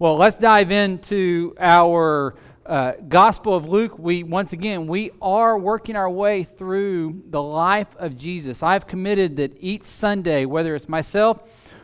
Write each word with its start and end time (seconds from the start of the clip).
Well, 0.00 0.16
let's 0.16 0.38
dive 0.38 0.70
into 0.70 1.54
our 1.60 2.34
uh, 2.64 2.92
Gospel 3.06 3.54
of 3.54 3.68
Luke. 3.68 3.98
We 3.98 4.22
once 4.22 4.54
again 4.54 4.86
we 4.86 5.10
are 5.20 5.58
working 5.58 5.94
our 5.94 6.08
way 6.08 6.42
through 6.42 7.24
the 7.28 7.42
life 7.42 7.94
of 7.98 8.16
Jesus. 8.16 8.62
I've 8.62 8.86
committed 8.86 9.36
that 9.36 9.54
each 9.60 9.84
Sunday, 9.84 10.46
whether 10.46 10.74
it's 10.74 10.88
myself 10.88 11.42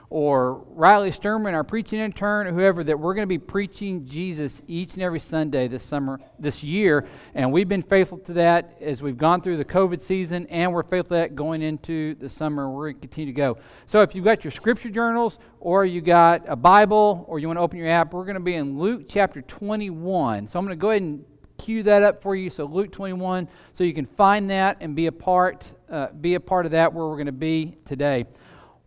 or 0.09 0.65
Riley 0.69 1.11
Sturman, 1.11 1.53
our 1.53 1.65
preaching 1.65 1.99
intern, 1.99 2.47
or 2.47 2.53
whoever, 2.53 2.85
that 2.85 2.99
we're 2.99 3.15
going 3.15 3.25
to 3.25 3.27
be 3.27 3.39
preaching 3.39 4.07
Jesus 4.07 4.63
each 4.69 4.95
and 4.95 5.03
every 5.03 5.19
Sunday 5.19 5.67
this 5.67 5.83
summer, 5.83 6.21
this 6.39 6.63
year. 6.63 7.07
And 7.35 7.53
we've 7.53 7.69
been 7.69 7.83
faithful 7.83 8.19
to 8.19 8.33
that 8.35 8.77
as 8.81 9.03
we've 9.03 9.19
gone 9.19 9.41
through 9.41 9.57
the 9.57 9.65
COVID 9.65 10.01
season, 10.01 10.47
and 10.47 10.73
we're 10.73 10.85
faithful 10.85 11.17
to 11.17 11.23
that 11.23 11.35
going 11.35 11.63
into 11.63 12.15
the 12.17 12.29
summer. 12.29 12.71
We're 12.71 12.93
going 12.93 12.95
to 12.97 13.01
continue 13.01 13.33
to 13.33 13.37
go. 13.37 13.59
So 13.87 14.01
if 14.03 14.15
you've 14.15 14.25
got 14.25 14.45
your 14.45 14.53
scripture 14.53 14.91
journals, 14.91 15.39
or 15.59 15.85
you 15.85 16.01
got 16.01 16.45
a 16.47 16.57
Bible, 16.57 17.25
or 17.27 17.41
you 17.41 17.49
want 17.49 17.59
to 17.59 17.63
open 17.63 17.79
your 17.79 17.89
app, 17.89 18.13
we're 18.13 18.25
going 18.25 18.35
to 18.35 18.41
be 18.41 18.55
in 18.55 18.79
Luke 18.79 19.07
chapter 19.09 19.43
21. 19.43 20.47
So 20.47 20.59
I'm 20.59 20.65
going 20.65 20.77
to 20.77 20.81
go 20.81 20.91
ahead 20.91 21.03
and 21.03 21.25
cue 21.59 21.83
that 21.83 22.03
up 22.05 22.23
for 22.23 22.37
you. 22.37 22.51
So 22.51 22.67
Luke 22.67 22.93
21, 22.93 23.49
so 23.73 23.83
you 23.83 23.95
can 23.95 24.07
find 24.07 24.49
that 24.51 24.77
and 24.81 24.95
be 24.95 25.07
a 25.07 25.13
part, 25.13 25.67
uh, 25.91 26.09
be 26.21 26.35
a 26.35 26.41
part 26.41 26.67
of 26.67 26.73
that 26.73 26.93
where 26.93 27.07
we're 27.07 27.17
going 27.17 27.27
to 27.27 27.33
be 27.33 27.77
today 27.87 28.27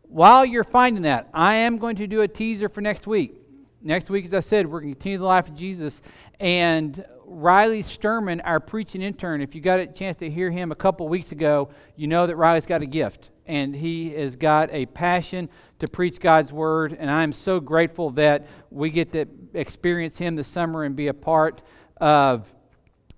while 0.09 0.43
you're 0.43 0.63
finding 0.63 1.03
that, 1.03 1.29
I 1.33 1.53
am 1.53 1.77
going 1.77 1.95
to 1.97 2.07
do 2.07 2.21
a 2.21 2.27
teaser 2.27 2.67
for 2.67 2.81
next 2.81 3.05
week. 3.05 3.35
Next 3.81 4.09
week, 4.09 4.25
as 4.25 4.33
I 4.33 4.39
said, 4.39 4.65
we're 4.65 4.81
going 4.81 4.93
to 4.93 4.95
continue 4.95 5.19
the 5.19 5.25
life 5.25 5.47
of 5.47 5.55
Jesus. 5.55 6.01
And 6.39 7.05
Riley 7.25 7.83
Sturman, 7.83 8.41
our 8.43 8.59
preaching 8.59 9.03
intern, 9.03 9.41
if 9.41 9.53
you 9.53 9.61
got 9.61 9.79
a 9.79 9.85
chance 9.85 10.17
to 10.17 10.29
hear 10.29 10.49
him 10.49 10.71
a 10.71 10.75
couple 10.75 11.07
weeks 11.07 11.31
ago, 11.31 11.69
you 11.95 12.07
know 12.07 12.25
that 12.25 12.35
Riley's 12.35 12.65
got 12.65 12.81
a 12.81 12.87
gift. 12.87 13.29
And 13.45 13.75
he 13.75 14.09
has 14.11 14.35
got 14.35 14.69
a 14.71 14.87
passion 14.87 15.47
to 15.77 15.87
preach 15.87 16.19
God's 16.19 16.51
word. 16.51 16.97
And 16.99 17.09
I'm 17.09 17.31
so 17.31 17.59
grateful 17.59 18.09
that 18.11 18.47
we 18.71 18.89
get 18.89 19.11
to 19.11 19.27
experience 19.53 20.17
him 20.17 20.35
this 20.35 20.47
summer 20.47 20.83
and 20.83 20.95
be 20.95 21.07
a 21.07 21.13
part 21.13 21.61
of 21.97 22.51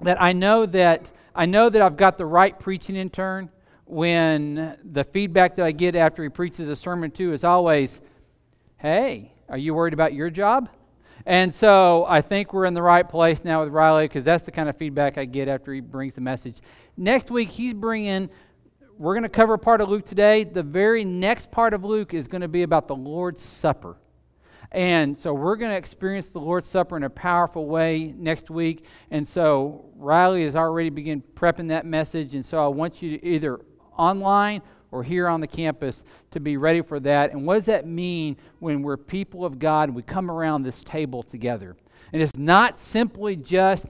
that. 0.02 0.22
I 0.22 0.34
know 0.34 0.66
that 0.66 1.10
I 1.34 1.46
know 1.46 1.70
that 1.70 1.82
I've 1.82 1.96
got 1.96 2.18
the 2.18 2.26
right 2.26 2.58
preaching 2.60 2.98
intern 2.98 3.50
when 3.92 4.78
the 4.94 5.04
feedback 5.04 5.54
that 5.56 5.66
I 5.66 5.74
get 5.74 5.98
after 5.98 6.24
he 6.24 6.30
preaches 6.30 6.70
a 6.70 6.76
sermon 6.78 7.12
too 7.12 7.34
is 7.34 7.44
always, 7.44 8.00
hey, 8.78 9.34
are 9.50 9.58
you 9.58 9.74
worried 9.74 9.94
about 9.94 10.14
your 10.14 10.30
job? 10.30 10.70
And 11.26 11.54
so 11.54 12.06
I 12.08 12.22
think 12.22 12.54
we're 12.54 12.64
in 12.64 12.74
the 12.74 12.82
right 12.82 13.08
place 13.08 13.44
now 13.44 13.62
with 13.62 13.74
Riley 13.74 14.06
because 14.06 14.24
that's 14.24 14.46
the 14.46 14.52
kind 14.52 14.70
of 14.70 14.78
feedback 14.78 15.18
I 15.18 15.26
get 15.26 15.50
after 15.50 15.74
he 15.74 15.82
brings 15.82 16.16
the 16.16 16.22
message. 16.22 16.60
Next 16.96 17.30
week, 17.30 17.50
he's 17.50 17.74
bringing, 17.74 18.30
we're 18.98 19.14
going 19.14 19.24
to 19.24 19.30
cover 19.30 19.58
part 19.58 19.82
of 19.82 19.90
Luke 19.90 20.06
today. 20.06 20.46
The 20.46 20.64
very 20.64 21.04
next 21.04 21.52
part 21.52 21.74
of 21.74 21.84
Luke 21.84 22.14
is 22.14 22.30
going 22.30 22.42
to 22.42 22.48
be 22.48 22.64
about 22.64 22.88
the 22.88 22.96
Lord's 22.96 23.42
Supper. 23.42 23.98
And 24.72 25.18
so 25.18 25.34
we're 25.34 25.58
going 25.58 25.72
to 25.72 25.78
experience 25.78 26.30
the 26.30 26.40
Lord's 26.40 26.70
Supper 26.70 26.96
in 26.96 27.04
a 27.04 27.10
powerful 27.10 27.66
way 27.66 28.14
next 28.18 28.50
week. 28.50 28.86
And 29.12 29.28
so 29.28 29.84
Riley 29.98 30.46
has 30.46 30.56
already 30.56 30.90
begun 30.90 31.22
prepping 31.36 31.68
that 31.68 31.86
message. 31.86 32.36
And 32.36 32.46
so 32.46 32.64
I 32.64 32.68
want 32.70 33.02
you 33.02 33.18
to 33.18 33.26
either 33.26 33.60
online 33.98 34.62
or 34.92 35.04
here 35.04 35.28
on 35.28 35.42
the 35.42 35.48
campus 35.48 36.04
to 36.32 36.40
be 36.40 36.58
ready 36.58 36.82
for 36.82 37.00
that. 37.00 37.32
And 37.32 37.46
what 37.46 37.56
does 37.56 37.66
that 37.66 37.88
mean 37.88 38.36
when 38.60 38.84
we're 38.84 38.98
people 38.98 39.46
of 39.46 39.58
God 39.58 39.90
and 39.90 39.96
we 39.96 40.02
come 40.02 40.30
around 40.30 40.64
this 40.64 40.84
table 40.84 41.24
together? 41.24 41.76
And 42.14 42.22
it's 42.22 42.38
not 42.38 42.78
simply 42.78 43.36
just 43.36 43.86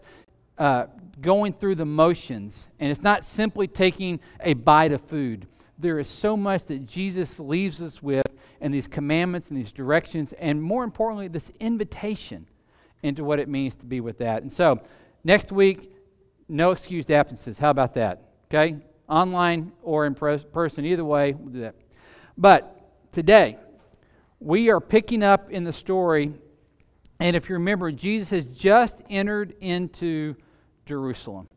uh, 0.58 0.86
going 1.22 1.54
through 1.54 1.76
the 1.76 1.86
motions, 1.86 2.68
and 2.80 2.92
it's 2.92 3.02
not 3.02 3.26
simply 3.26 3.68
taking 3.68 4.20
a 4.42 4.54
bite 4.54 4.92
of 4.92 5.02
food. 5.02 5.48
There 5.80 5.98
is 5.98 6.08
so 6.08 6.38
much 6.38 6.66
that 6.66 6.86
Jesus 6.86 7.40
leaves 7.40 7.82
us 7.82 8.04
with, 8.04 8.26
and 8.60 8.72
these 8.72 8.88
commandments 8.88 9.50
and 9.50 9.58
these 9.58 9.72
directions, 9.72 10.34
and 10.34 10.62
more 10.62 10.84
importantly, 10.84 11.28
this 11.28 11.52
invitation 11.60 12.46
into 13.02 13.24
what 13.24 13.40
it 13.40 13.50
means 13.50 13.74
to 13.76 13.86
be 13.86 14.02
with 14.02 14.20
that. 14.20 14.44
And 14.44 14.52
so, 14.52 14.80
next 15.24 15.52
week, 15.52 15.92
no 16.48 16.70
excused 16.70 17.10
absences. 17.10 17.58
How 17.58 17.72
about 17.72 17.96
that? 17.96 18.22
Okay? 18.52 18.78
Online 19.12 19.74
or 19.84 20.06
in 20.06 20.16
person. 20.16 20.86
Either 20.86 21.06
way, 21.06 21.34
we'll 21.34 21.54
do 21.54 21.60
that. 21.62 21.76
But 22.38 23.12
today, 23.12 23.58
we 24.40 24.70
are 24.70 24.80
picking 24.80 25.22
up 25.22 25.52
in 25.52 25.64
the 25.64 25.74
story. 25.74 26.34
And 27.20 27.36
if 27.36 27.50
you 27.50 27.54
remember, 27.54 27.92
Jesus 27.92 28.30
has 28.32 28.48
just 28.48 28.96
entered 29.10 29.54
into 29.60 30.36
Jerusalem. 30.86 31.48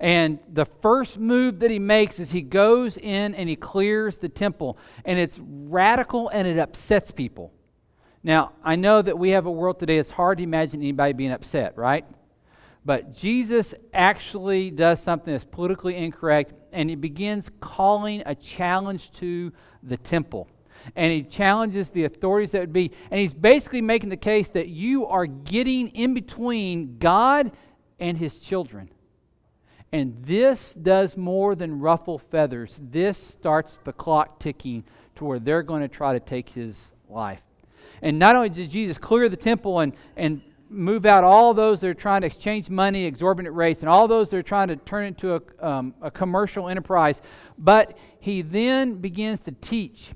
And 0.00 0.40
the 0.52 0.64
first 0.64 1.18
move 1.18 1.60
that 1.60 1.70
he 1.70 1.78
makes 1.78 2.18
is 2.18 2.30
he 2.30 2.42
goes 2.42 2.96
in 2.96 3.34
and 3.34 3.48
he 3.48 3.54
clears 3.54 4.18
the 4.18 4.28
temple. 4.28 4.76
And 5.04 5.18
it's 5.18 5.38
radical 5.40 6.28
and 6.30 6.48
it 6.48 6.58
upsets 6.58 7.12
people. 7.12 7.52
Now, 8.24 8.52
I 8.64 8.76
know 8.76 9.02
that 9.02 9.16
we 9.16 9.30
have 9.30 9.46
a 9.46 9.50
world 9.50 9.78
today, 9.78 9.98
it's 9.98 10.10
hard 10.10 10.38
to 10.38 10.44
imagine 10.44 10.80
anybody 10.80 11.12
being 11.12 11.32
upset, 11.32 11.76
right? 11.76 12.04
But 12.84 13.14
Jesus 13.14 13.74
actually 13.94 14.70
does 14.70 15.00
something 15.00 15.32
that's 15.32 15.44
politically 15.44 15.96
incorrect, 15.96 16.52
and 16.72 16.90
he 16.90 16.96
begins 16.96 17.50
calling 17.60 18.22
a 18.26 18.34
challenge 18.34 19.12
to 19.12 19.52
the 19.82 19.96
temple. 19.96 20.48
And 20.96 21.12
he 21.12 21.22
challenges 21.22 21.90
the 21.90 22.04
authorities 22.04 22.50
that 22.52 22.60
would 22.60 22.72
be. 22.72 22.90
And 23.10 23.20
he's 23.20 23.34
basically 23.34 23.82
making 23.82 24.08
the 24.08 24.16
case 24.16 24.50
that 24.50 24.68
you 24.68 25.06
are 25.06 25.26
getting 25.26 25.88
in 25.88 26.12
between 26.12 26.98
God 26.98 27.52
and 28.00 28.18
his 28.18 28.40
children. 28.40 28.90
And 29.92 30.16
this 30.24 30.74
does 30.74 31.16
more 31.16 31.54
than 31.54 31.78
ruffle 31.78 32.18
feathers. 32.18 32.80
This 32.90 33.16
starts 33.16 33.78
the 33.84 33.92
clock 33.92 34.40
ticking 34.40 34.82
to 35.16 35.24
where 35.24 35.38
they're 35.38 35.62
going 35.62 35.82
to 35.82 35.88
try 35.88 36.14
to 36.14 36.20
take 36.20 36.48
his 36.48 36.90
life. 37.08 37.42
And 38.00 38.18
not 38.18 38.34
only 38.34 38.48
does 38.48 38.68
Jesus 38.68 38.98
clear 38.98 39.28
the 39.28 39.36
temple 39.36 39.80
and, 39.80 39.92
and 40.16 40.42
move 40.72 41.06
out 41.06 41.24
all 41.24 41.54
those 41.54 41.80
that 41.80 41.88
are 41.88 41.94
trying 41.94 42.22
to 42.22 42.26
exchange 42.26 42.70
money, 42.70 43.04
exorbitant 43.04 43.54
rates, 43.54 43.80
and 43.80 43.88
all 43.88 44.08
those 44.08 44.30
that 44.30 44.36
are 44.38 44.42
trying 44.42 44.68
to 44.68 44.76
turn 44.76 45.04
into 45.04 45.34
a, 45.34 45.66
um, 45.66 45.94
a 46.00 46.10
commercial 46.10 46.68
enterprise. 46.68 47.20
But 47.58 47.96
he 48.20 48.42
then 48.42 48.94
begins 48.94 49.40
to 49.42 49.52
teach. 49.52 50.12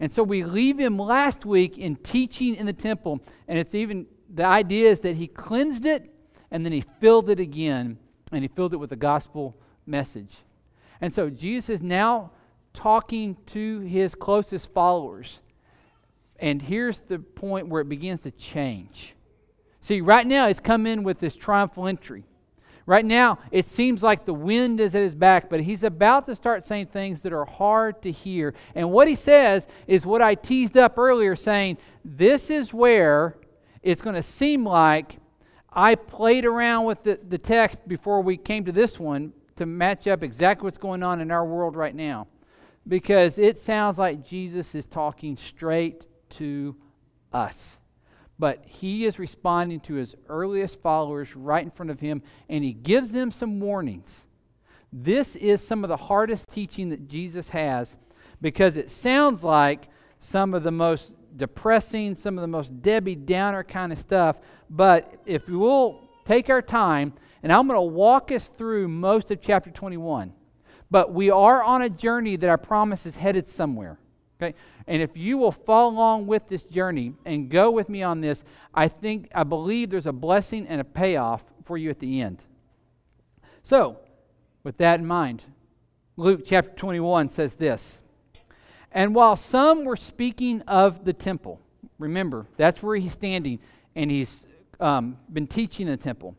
And 0.00 0.10
so 0.10 0.22
we 0.22 0.44
leave 0.44 0.78
him 0.78 0.98
last 0.98 1.46
week 1.46 1.78
in 1.78 1.96
teaching 1.96 2.54
in 2.56 2.66
the 2.66 2.72
temple. 2.72 3.20
And 3.48 3.58
it's 3.58 3.74
even, 3.74 4.06
the 4.32 4.44
idea 4.44 4.90
is 4.90 5.00
that 5.00 5.16
he 5.16 5.26
cleansed 5.26 5.86
it 5.86 6.10
and 6.50 6.64
then 6.64 6.72
he 6.72 6.82
filled 7.00 7.30
it 7.30 7.40
again. 7.40 7.98
And 8.32 8.42
he 8.42 8.48
filled 8.48 8.74
it 8.74 8.78
with 8.78 8.90
the 8.90 8.96
gospel 8.96 9.56
message. 9.86 10.36
And 11.00 11.12
so 11.12 11.30
Jesus 11.30 11.68
is 11.70 11.82
now 11.82 12.32
talking 12.72 13.36
to 13.46 13.80
his 13.80 14.14
closest 14.14 14.72
followers. 14.72 15.40
And 16.38 16.60
here's 16.60 17.00
the 17.00 17.18
point 17.18 17.68
where 17.68 17.80
it 17.80 17.88
begins 17.88 18.22
to 18.22 18.30
change. 18.32 19.13
See, 19.84 20.00
right 20.00 20.26
now 20.26 20.48
he's 20.48 20.60
come 20.60 20.86
in 20.86 21.02
with 21.02 21.18
this 21.18 21.36
triumphal 21.36 21.86
entry. 21.86 22.24
Right 22.86 23.04
now, 23.04 23.38
it 23.50 23.66
seems 23.66 24.02
like 24.02 24.24
the 24.24 24.32
wind 24.32 24.80
is 24.80 24.94
at 24.94 25.02
his 25.02 25.14
back, 25.14 25.50
but 25.50 25.60
he's 25.60 25.82
about 25.82 26.24
to 26.24 26.34
start 26.34 26.64
saying 26.64 26.86
things 26.86 27.20
that 27.20 27.34
are 27.34 27.44
hard 27.44 28.00
to 28.00 28.10
hear. 28.10 28.54
And 28.74 28.90
what 28.90 29.08
he 29.08 29.14
says 29.14 29.66
is 29.86 30.06
what 30.06 30.22
I 30.22 30.36
teased 30.36 30.78
up 30.78 30.96
earlier, 30.96 31.36
saying, 31.36 31.76
This 32.02 32.48
is 32.48 32.72
where 32.72 33.36
it's 33.82 34.00
going 34.00 34.16
to 34.16 34.22
seem 34.22 34.64
like 34.64 35.18
I 35.70 35.96
played 35.96 36.46
around 36.46 36.86
with 36.86 37.02
the, 37.02 37.20
the 37.28 37.36
text 37.36 37.86
before 37.86 38.22
we 38.22 38.38
came 38.38 38.64
to 38.64 38.72
this 38.72 38.98
one 38.98 39.34
to 39.56 39.66
match 39.66 40.06
up 40.06 40.22
exactly 40.22 40.64
what's 40.64 40.78
going 40.78 41.02
on 41.02 41.20
in 41.20 41.30
our 41.30 41.44
world 41.44 41.76
right 41.76 41.94
now. 41.94 42.26
Because 42.88 43.36
it 43.36 43.58
sounds 43.58 43.98
like 43.98 44.24
Jesus 44.24 44.74
is 44.74 44.86
talking 44.86 45.36
straight 45.36 46.06
to 46.30 46.74
us 47.34 47.80
but 48.38 48.64
he 48.66 49.04
is 49.04 49.18
responding 49.18 49.80
to 49.80 49.94
his 49.94 50.14
earliest 50.28 50.80
followers 50.80 51.34
right 51.36 51.62
in 51.62 51.70
front 51.70 51.90
of 51.90 52.00
him, 52.00 52.22
and 52.48 52.64
he 52.64 52.72
gives 52.72 53.12
them 53.12 53.30
some 53.30 53.60
warnings. 53.60 54.26
This 54.92 55.36
is 55.36 55.66
some 55.66 55.84
of 55.84 55.88
the 55.88 55.96
hardest 55.96 56.48
teaching 56.48 56.88
that 56.90 57.08
Jesus 57.08 57.48
has 57.48 57.96
because 58.40 58.76
it 58.76 58.90
sounds 58.90 59.42
like 59.42 59.88
some 60.20 60.54
of 60.54 60.62
the 60.62 60.70
most 60.70 61.14
depressing, 61.36 62.14
some 62.14 62.38
of 62.38 62.42
the 62.42 62.48
most 62.48 62.82
Debbie 62.82 63.16
Downer 63.16 63.64
kind 63.64 63.92
of 63.92 63.98
stuff. 63.98 64.36
But 64.70 65.20
if 65.26 65.48
we 65.48 65.56
will 65.56 66.08
take 66.24 66.48
our 66.50 66.62
time, 66.62 67.12
and 67.42 67.52
I'm 67.52 67.66
going 67.66 67.76
to 67.76 67.82
walk 67.82 68.32
us 68.32 68.48
through 68.48 68.88
most 68.88 69.30
of 69.30 69.40
chapter 69.40 69.70
21. 69.70 70.32
But 70.90 71.12
we 71.12 71.30
are 71.30 71.62
on 71.62 71.82
a 71.82 71.90
journey 71.90 72.36
that 72.36 72.48
I 72.48 72.56
promise 72.56 73.04
is 73.04 73.16
headed 73.16 73.48
somewhere. 73.48 73.98
Okay? 74.40 74.54
And 74.86 75.00
if 75.00 75.16
you 75.16 75.38
will 75.38 75.52
follow 75.52 75.90
along 75.90 76.26
with 76.26 76.48
this 76.48 76.64
journey 76.64 77.14
and 77.24 77.48
go 77.48 77.70
with 77.70 77.88
me 77.88 78.02
on 78.02 78.20
this, 78.20 78.44
I 78.74 78.88
think, 78.88 79.28
I 79.34 79.44
believe 79.44 79.90
there's 79.90 80.06
a 80.06 80.12
blessing 80.12 80.66
and 80.66 80.80
a 80.80 80.84
payoff 80.84 81.42
for 81.64 81.78
you 81.78 81.90
at 81.90 82.00
the 82.00 82.20
end. 82.20 82.38
So, 83.62 83.98
with 84.62 84.76
that 84.78 85.00
in 85.00 85.06
mind, 85.06 85.42
Luke 86.16 86.42
chapter 86.44 86.70
21 86.72 87.28
says 87.28 87.54
this 87.54 88.00
And 88.92 89.14
while 89.14 89.36
some 89.36 89.84
were 89.84 89.96
speaking 89.96 90.62
of 90.62 91.04
the 91.04 91.12
temple, 91.12 91.60
remember, 91.98 92.46
that's 92.56 92.82
where 92.82 92.96
he's 92.96 93.12
standing, 93.12 93.58
and 93.94 94.10
he's 94.10 94.46
um, 94.80 95.16
been 95.32 95.46
teaching 95.46 95.86
the 95.86 95.96
temple. 95.96 96.36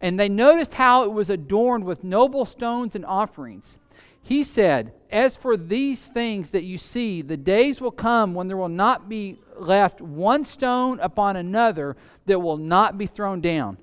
And 0.00 0.20
they 0.20 0.28
noticed 0.28 0.74
how 0.74 1.04
it 1.04 1.12
was 1.12 1.30
adorned 1.30 1.84
with 1.84 2.04
noble 2.04 2.44
stones 2.44 2.94
and 2.94 3.06
offerings. 3.06 3.78
He 4.24 4.42
said, 4.42 4.94
As 5.10 5.36
for 5.36 5.56
these 5.56 6.06
things 6.06 6.50
that 6.52 6.64
you 6.64 6.78
see, 6.78 7.20
the 7.20 7.36
days 7.36 7.80
will 7.80 7.90
come 7.90 8.32
when 8.32 8.48
there 8.48 8.56
will 8.56 8.70
not 8.70 9.06
be 9.08 9.38
left 9.56 10.00
one 10.00 10.46
stone 10.46 10.98
upon 11.00 11.36
another 11.36 11.96
that 12.24 12.40
will 12.40 12.56
not 12.56 12.96
be 12.96 13.06
thrown 13.06 13.42
down. 13.42 13.76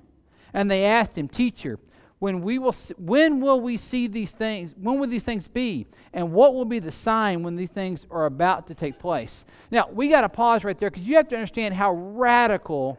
And 0.52 0.68
they 0.68 0.84
asked 0.84 1.16
him, 1.16 1.28
Teacher, 1.28 1.78
when 2.18 2.42
we 2.42 2.58
will 2.58 2.74
when 2.98 3.40
will 3.40 3.60
we 3.60 3.76
see 3.76 4.08
these 4.08 4.32
things 4.32 4.74
when 4.76 4.98
will 4.98 5.08
these 5.08 5.24
things 5.24 5.46
be? 5.46 5.86
And 6.12 6.32
what 6.32 6.54
will 6.54 6.64
be 6.64 6.80
the 6.80 6.92
sign 6.92 7.44
when 7.44 7.54
these 7.54 7.70
things 7.70 8.04
are 8.10 8.26
about 8.26 8.66
to 8.66 8.74
take 8.74 8.98
place? 8.98 9.44
Now 9.70 9.88
we 9.92 10.08
got 10.08 10.22
to 10.22 10.28
pause 10.28 10.64
right 10.64 10.76
there 10.76 10.90
because 10.90 11.06
you 11.06 11.16
have 11.16 11.28
to 11.28 11.36
understand 11.36 11.74
how 11.74 11.94
radical 11.94 12.98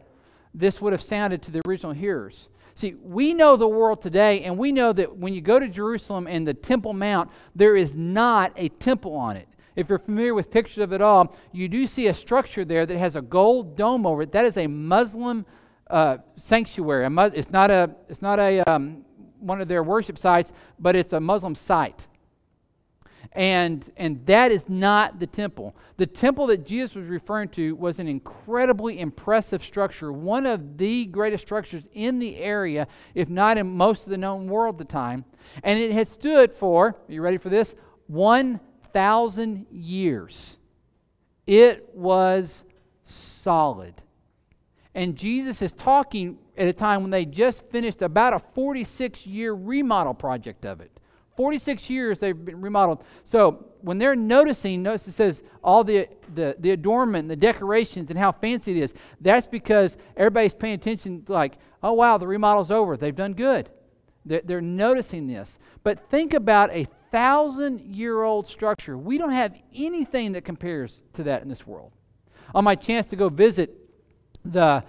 this 0.54 0.80
would 0.80 0.92
have 0.92 1.02
sounded 1.02 1.42
to 1.42 1.50
the 1.50 1.60
original 1.66 1.92
hearers 1.92 2.48
see 2.74 2.94
we 3.02 3.34
know 3.34 3.56
the 3.56 3.66
world 3.68 4.02
today 4.02 4.42
and 4.44 4.56
we 4.56 4.72
know 4.72 4.92
that 4.92 5.16
when 5.16 5.32
you 5.32 5.40
go 5.40 5.58
to 5.58 5.68
jerusalem 5.68 6.26
and 6.26 6.46
the 6.46 6.54
temple 6.54 6.92
mount 6.92 7.30
there 7.54 7.76
is 7.76 7.94
not 7.94 8.52
a 8.56 8.68
temple 8.68 9.14
on 9.14 9.36
it 9.36 9.48
if 9.76 9.88
you're 9.88 9.98
familiar 9.98 10.34
with 10.34 10.50
pictures 10.50 10.78
of 10.78 10.92
it 10.92 11.00
all 11.00 11.34
you 11.52 11.68
do 11.68 11.86
see 11.86 12.06
a 12.08 12.14
structure 12.14 12.64
there 12.64 12.86
that 12.86 12.96
has 12.96 13.16
a 13.16 13.22
gold 13.22 13.76
dome 13.76 14.06
over 14.06 14.22
it 14.22 14.32
that 14.32 14.44
is 14.44 14.56
a 14.56 14.66
muslim 14.66 15.44
uh, 15.90 16.18
sanctuary. 16.36 17.06
It's 17.34 17.50
not 17.50 17.70
a, 17.70 17.90
it's 18.08 18.22
not 18.22 18.38
a 18.38 18.60
um, 18.70 19.04
one 19.40 19.60
of 19.60 19.68
their 19.68 19.82
worship 19.82 20.18
sites, 20.18 20.52
but 20.78 20.96
it's 20.96 21.12
a 21.12 21.20
Muslim 21.20 21.54
site. 21.54 22.06
And, 23.32 23.84
and 23.96 24.24
that 24.26 24.52
is 24.52 24.68
not 24.68 25.18
the 25.18 25.26
temple. 25.26 25.74
The 25.96 26.06
temple 26.06 26.46
that 26.48 26.64
Jesus 26.64 26.94
was 26.94 27.08
referring 27.08 27.48
to 27.50 27.74
was 27.76 27.98
an 27.98 28.08
incredibly 28.08 29.00
impressive 29.00 29.62
structure, 29.62 30.12
one 30.12 30.46
of 30.46 30.78
the 30.78 31.06
greatest 31.06 31.44
structures 31.44 31.88
in 31.92 32.18
the 32.18 32.36
area, 32.36 32.86
if 33.14 33.28
not 33.28 33.58
in 33.58 33.66
most 33.66 34.04
of 34.04 34.10
the 34.10 34.18
known 34.18 34.46
world 34.46 34.76
at 34.76 34.86
the 34.86 34.92
time. 34.92 35.24
And 35.62 35.78
it 35.78 35.92
had 35.92 36.08
stood 36.08 36.52
for, 36.52 36.88
are 36.88 37.12
you 37.12 37.22
ready 37.22 37.38
for 37.38 37.48
this? 37.48 37.74
1,000 38.08 39.66
years. 39.70 40.56
It 41.46 41.88
was 41.94 42.64
solid. 43.04 43.94
And 44.94 45.16
Jesus 45.16 45.60
is 45.60 45.72
talking 45.72 46.38
at 46.56 46.68
a 46.68 46.72
time 46.72 47.02
when 47.02 47.10
they 47.10 47.24
just 47.24 47.64
finished 47.70 48.02
about 48.02 48.32
a 48.32 48.38
46 48.38 49.26
year 49.26 49.52
remodel 49.52 50.14
project 50.14 50.64
of 50.64 50.80
it. 50.80 50.93
46 51.36 51.90
years 51.90 52.20
they've 52.20 52.44
been 52.44 52.60
remodeled. 52.60 53.02
So 53.24 53.66
when 53.80 53.98
they're 53.98 54.16
noticing, 54.16 54.82
notice 54.82 55.08
it 55.08 55.12
says 55.12 55.42
all 55.62 55.84
the, 55.84 56.08
the, 56.34 56.56
the 56.58 56.70
adornment 56.70 57.28
the 57.28 57.36
decorations 57.36 58.10
and 58.10 58.18
how 58.18 58.32
fancy 58.32 58.72
it 58.72 58.82
is. 58.82 58.94
That's 59.20 59.46
because 59.46 59.96
everybody's 60.16 60.54
paying 60.54 60.74
attention, 60.74 61.24
like, 61.28 61.58
oh, 61.82 61.92
wow, 61.92 62.18
the 62.18 62.26
remodel's 62.26 62.70
over. 62.70 62.96
They've 62.96 63.14
done 63.14 63.34
good. 63.34 63.70
They're, 64.24 64.42
they're 64.44 64.60
noticing 64.60 65.26
this. 65.26 65.58
But 65.82 66.08
think 66.10 66.34
about 66.34 66.70
a 66.70 66.86
thousand 67.10 67.80
year 67.80 68.22
old 68.22 68.46
structure. 68.46 68.96
We 68.96 69.18
don't 69.18 69.32
have 69.32 69.54
anything 69.74 70.32
that 70.32 70.44
compares 70.44 71.02
to 71.14 71.24
that 71.24 71.42
in 71.42 71.48
this 71.48 71.66
world. 71.66 71.92
On 72.54 72.64
my 72.64 72.74
chance 72.74 73.06
to 73.06 73.16
go 73.16 73.28
visit 73.28 73.70
the 74.44 74.84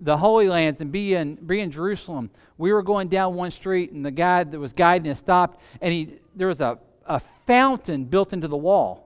the 0.00 0.16
Holy 0.16 0.48
Lands 0.48 0.80
and 0.80 0.90
be 0.90 1.14
in, 1.14 1.34
be 1.34 1.60
in 1.60 1.70
Jerusalem, 1.70 2.30
we 2.56 2.72
were 2.72 2.82
going 2.82 3.08
down 3.08 3.34
one 3.34 3.50
street, 3.50 3.92
and 3.92 4.04
the 4.04 4.10
guy 4.10 4.44
that 4.44 4.58
was 4.58 4.72
guiding 4.72 5.10
us 5.10 5.18
stopped, 5.18 5.60
and 5.80 5.92
he, 5.92 6.14
there 6.34 6.48
was 6.48 6.60
a, 6.60 6.78
a 7.06 7.20
fountain 7.46 8.04
built 8.04 8.32
into 8.32 8.48
the 8.48 8.56
wall. 8.56 9.04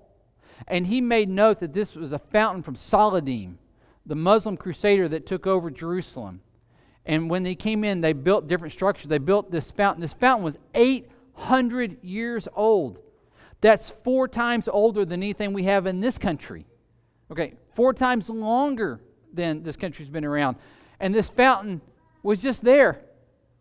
And 0.68 0.86
he 0.86 1.00
made 1.00 1.28
note 1.28 1.60
that 1.60 1.72
this 1.72 1.94
was 1.94 2.12
a 2.12 2.18
fountain 2.18 2.62
from 2.62 2.76
Saladin, 2.76 3.58
the 4.06 4.14
Muslim 4.14 4.56
crusader 4.56 5.08
that 5.08 5.26
took 5.26 5.46
over 5.46 5.70
Jerusalem. 5.70 6.40
And 7.04 7.28
when 7.28 7.42
they 7.42 7.54
came 7.54 7.84
in, 7.84 8.00
they 8.00 8.12
built 8.12 8.46
different 8.46 8.72
structures. 8.72 9.08
They 9.08 9.18
built 9.18 9.50
this 9.50 9.70
fountain. 9.70 10.00
This 10.00 10.14
fountain 10.14 10.44
was 10.44 10.56
800 10.74 12.02
years 12.02 12.46
old. 12.54 12.98
That's 13.60 13.90
four 14.04 14.28
times 14.28 14.68
older 14.68 15.04
than 15.04 15.22
anything 15.22 15.52
we 15.52 15.64
have 15.64 15.86
in 15.86 16.00
this 16.00 16.18
country. 16.18 16.64
Okay, 17.30 17.54
four 17.74 17.92
times 17.92 18.28
longer 18.28 19.00
than 19.32 19.62
this 19.62 19.76
country's 19.76 20.08
been 20.08 20.24
around 20.24 20.56
and 21.02 21.14
this 21.14 21.28
fountain 21.28 21.82
was 22.22 22.40
just 22.40 22.62
there. 22.62 23.00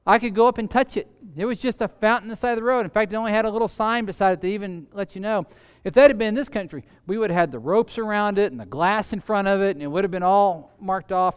I 0.06 0.20
could 0.20 0.34
go 0.34 0.48
up 0.48 0.58
and 0.58 0.70
touch 0.70 0.96
it. 0.96 1.08
It 1.36 1.46
was 1.46 1.60
just 1.60 1.82
a 1.82 1.88
fountain 1.88 2.26
on 2.26 2.30
the 2.30 2.36
side 2.36 2.52
of 2.52 2.58
the 2.58 2.64
road. 2.64 2.86
In 2.86 2.92
fact, 2.92 3.12
it 3.12 3.16
only 3.16 3.32
had 3.32 3.46
a 3.46 3.50
little 3.50 3.68
sign 3.68 4.06
beside 4.06 4.34
it 4.34 4.42
to 4.42 4.48
even 4.48 4.88
let 4.94 5.16
you 5.16 5.22
know. 5.22 5.46
If 5.84 5.96
that 5.96 6.10
had 6.10 6.18
been 6.18 6.30
in 6.30 6.36
this 6.36 6.50
country, 6.50 6.84
we 7.08 7.18
would 7.18 7.32
have 7.32 7.40
had 7.40 7.52
the 7.52 7.60
ropes 7.60 7.98
around 7.98 8.38
it 8.38 8.52
and 8.52 8.60
the 8.60 8.66
glass 8.66 9.12
in 9.12 9.20
front 9.20 9.48
of 9.48 9.62
it, 9.62 9.76
and 9.76 9.82
it 9.82 9.88
would 9.88 10.04
have 10.04 10.12
been 10.12 10.24
all 10.24 10.72
marked 10.80 11.12
off. 11.12 11.36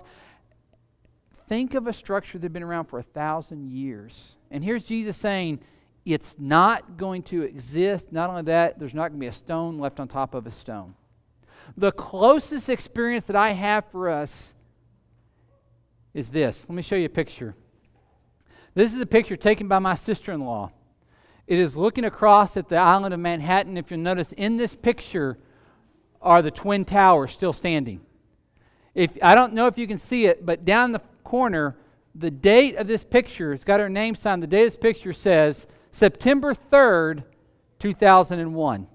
Think 1.48 1.74
of 1.74 1.86
a 1.86 1.92
structure 1.92 2.38
that 2.38 2.44
had 2.44 2.52
been 2.52 2.62
around 2.62 2.86
for 2.86 2.98
a 2.98 3.02
thousand 3.02 3.70
years. 3.70 4.36
And 4.50 4.62
here's 4.62 4.84
Jesus 4.84 5.16
saying, 5.16 5.60
it's 6.04 6.34
not 6.38 6.98
going 6.98 7.22
to 7.24 7.42
exist. 7.42 8.12
Not 8.12 8.28
only 8.28 8.42
that, 8.42 8.78
there's 8.78 8.94
not 8.94 9.08
going 9.08 9.20
to 9.20 9.24
be 9.24 9.28
a 9.28 9.32
stone 9.32 9.78
left 9.78 10.00
on 10.00 10.08
top 10.08 10.34
of 10.34 10.46
a 10.46 10.50
stone. 10.50 10.94
The 11.78 11.92
closest 11.92 12.68
experience 12.68 13.24
that 13.26 13.36
I 13.36 13.52
have 13.52 13.86
for 13.90 14.10
us 14.10 14.54
is 16.14 16.30
this. 16.30 16.64
Let 16.68 16.74
me 16.74 16.82
show 16.82 16.96
you 16.96 17.06
a 17.06 17.10
picture. 17.10 17.54
This 18.74 18.94
is 18.94 19.00
a 19.00 19.06
picture 19.06 19.36
taken 19.36 19.68
by 19.68 19.80
my 19.80 19.96
sister 19.96 20.32
in 20.32 20.40
law. 20.40 20.70
It 21.46 21.58
is 21.58 21.76
looking 21.76 22.04
across 22.04 22.56
at 22.56 22.68
the 22.68 22.76
island 22.76 23.12
of 23.12 23.20
Manhattan. 23.20 23.76
If 23.76 23.90
you'll 23.90 24.00
notice, 24.00 24.32
in 24.32 24.56
this 24.56 24.74
picture 24.74 25.38
are 26.22 26.40
the 26.40 26.50
Twin 26.50 26.84
Towers 26.84 27.32
still 27.32 27.52
standing. 27.52 28.00
If, 28.94 29.18
I 29.22 29.34
don't 29.34 29.52
know 29.52 29.66
if 29.66 29.76
you 29.76 29.86
can 29.86 29.98
see 29.98 30.26
it, 30.26 30.46
but 30.46 30.64
down 30.64 30.92
the 30.92 31.02
corner, 31.22 31.76
the 32.14 32.30
date 32.30 32.76
of 32.76 32.86
this 32.86 33.04
picture, 33.04 33.52
it's 33.52 33.64
got 33.64 33.80
her 33.80 33.88
name 33.88 34.14
signed. 34.14 34.42
The 34.42 34.46
date 34.46 34.62
of 34.62 34.72
this 34.72 34.76
picture 34.76 35.12
says 35.12 35.66
September 35.92 36.54
3rd, 36.54 37.24
2001. 37.80 38.86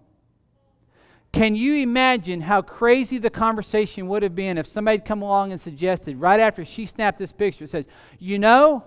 Can 1.32 1.54
you 1.54 1.76
imagine 1.76 2.42
how 2.42 2.62
crazy 2.62 3.20
the 3.20 3.30
conversation 3.30 4.08
would 4.08 4.24
have 4.24 4.36
been 4.36 4.58
if 4.58 4.66
somebody 4.66 4.98
had 4.98 5.06
come 5.06 5.22
along 5.22 5.52
and 5.52 5.62
suggested, 5.62 6.18
right 6.20 6.40
after 6.40 6.66
she 6.66 6.86
snapped 6.86 7.20
this 7.20 7.32
picture, 7.32 7.68
says, 7.68 7.86
You 8.18 8.40
know, 8.40 8.84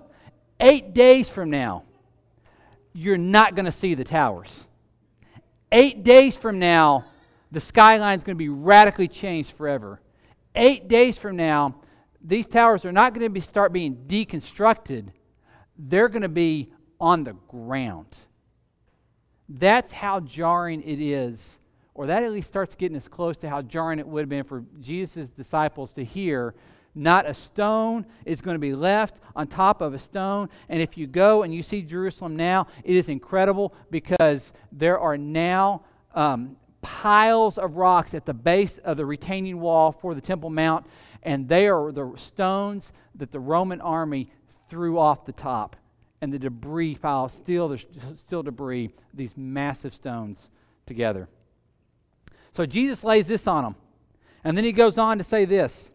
eight 0.59 0.93
days 0.93 1.29
from 1.29 1.51
now, 1.51 1.85
you're 2.93 3.17
not 3.17 3.55
going 3.55 3.65
to 3.67 3.73
see 3.73 3.95
the 3.95 4.05
towers. 4.05 4.67
Eight 5.71 6.03
days 6.03 6.37
from 6.37 6.59
now, 6.59 7.07
the 7.53 7.61
skyline 7.61 8.19
is 8.19 8.25
going 8.25 8.37
to 8.37 8.39
be 8.39 8.49
radically 8.49 9.09
changed 9.09 9.53
forever. 9.53 10.01
Eight 10.55 10.89
days 10.89 11.17
from 11.17 11.37
now, 11.37 11.77
these 12.23 12.47
towers 12.47 12.85
are 12.85 12.93
not 12.93 13.15
going 13.15 13.25
to 13.25 13.31
be, 13.31 13.41
start 13.41 13.73
being 13.73 13.97
deconstructed, 14.07 15.09
they're 15.79 16.09
going 16.09 16.23
to 16.23 16.29
be 16.29 16.73
on 17.01 17.25
the 17.25 17.35
ground. 17.49 18.17
That's 19.49 19.93
how 19.93 20.21
jarring 20.21 20.83
it 20.83 21.01
is 21.01 21.59
or 21.95 22.07
that 22.07 22.23
at 22.23 22.33
least 22.33 22.49
starts 22.49 22.75
getting 22.75 22.97
us 22.97 23.09
close 23.09 23.37
to 23.39 23.49
how 23.49 23.63
jarring 23.63 23.99
it 23.99 24.07
would 24.07 24.21
have 24.21 24.29
been 24.29 24.45
for 24.45 24.65
Jesus' 24.81 25.29
disciples 25.29 25.93
to 25.93 26.05
hear 26.05 26.55
not 26.95 27.29
a 27.29 27.35
stone 27.35 28.05
is 28.25 28.41
going 28.41 28.55
to 28.55 28.61
be 28.61 28.75
left 28.75 29.21
on 29.35 29.47
top 29.47 29.81
of 29.81 29.95
a 29.95 29.99
stone. 29.99 30.49
And 30.69 30.83
if 30.83 30.99
you 30.99 31.07
go 31.07 31.43
and 31.43 31.55
you 31.55 31.63
see 31.63 31.83
Jerusalem 31.83 32.37
now, 32.37 32.67
it 32.85 32.97
is 32.97 33.09
incredible 33.09 33.75
because 33.91 34.53
there 34.71 34.99
are 34.99 35.17
now 35.17 35.85
um, 36.15 36.57
piles 36.83 37.57
of 37.57 37.77
rocks 37.77 38.13
at 38.15 38.27
the 38.27 38.35
base 38.35 38.79
of 38.79 38.97
the 38.97 39.07
retaining 39.07 39.61
wall 39.61 39.93
for 39.93 40.15
the 40.15 40.21
Temple 40.21 40.51
Mount, 40.51 40.87
and 41.23 41.49
they 41.49 41.69
are 41.69 41.93
the 41.93 42.13
stones 42.17 42.93
that 43.15 43.33
the 43.33 43.41
Roman 43.41 43.81
army 43.81 44.31
threw 44.69 44.99
off 44.99 45.25
the 45.25 45.33
top. 45.33 45.77
And 46.21 46.33
the 46.33 46.39
debris 46.39 46.97
pile, 46.97 47.29
still, 47.29 47.69
there's 47.69 47.87
still 48.15 48.43
debris, 48.43 48.91
these 49.13 49.37
massive 49.37 49.95
stones 49.95 50.51
together. 50.87 51.29
So 52.53 52.67
Jesus 52.67 53.05
lays 53.05 53.27
this 53.27 53.47
on 53.47 53.65
them. 53.65 53.77
And 54.45 54.57
then 54.57 54.65
he 54.65 54.73
goes 54.73 54.99
on 54.99 55.19
to 55.19 55.25
say 55.25 55.45
this. 55.45 55.91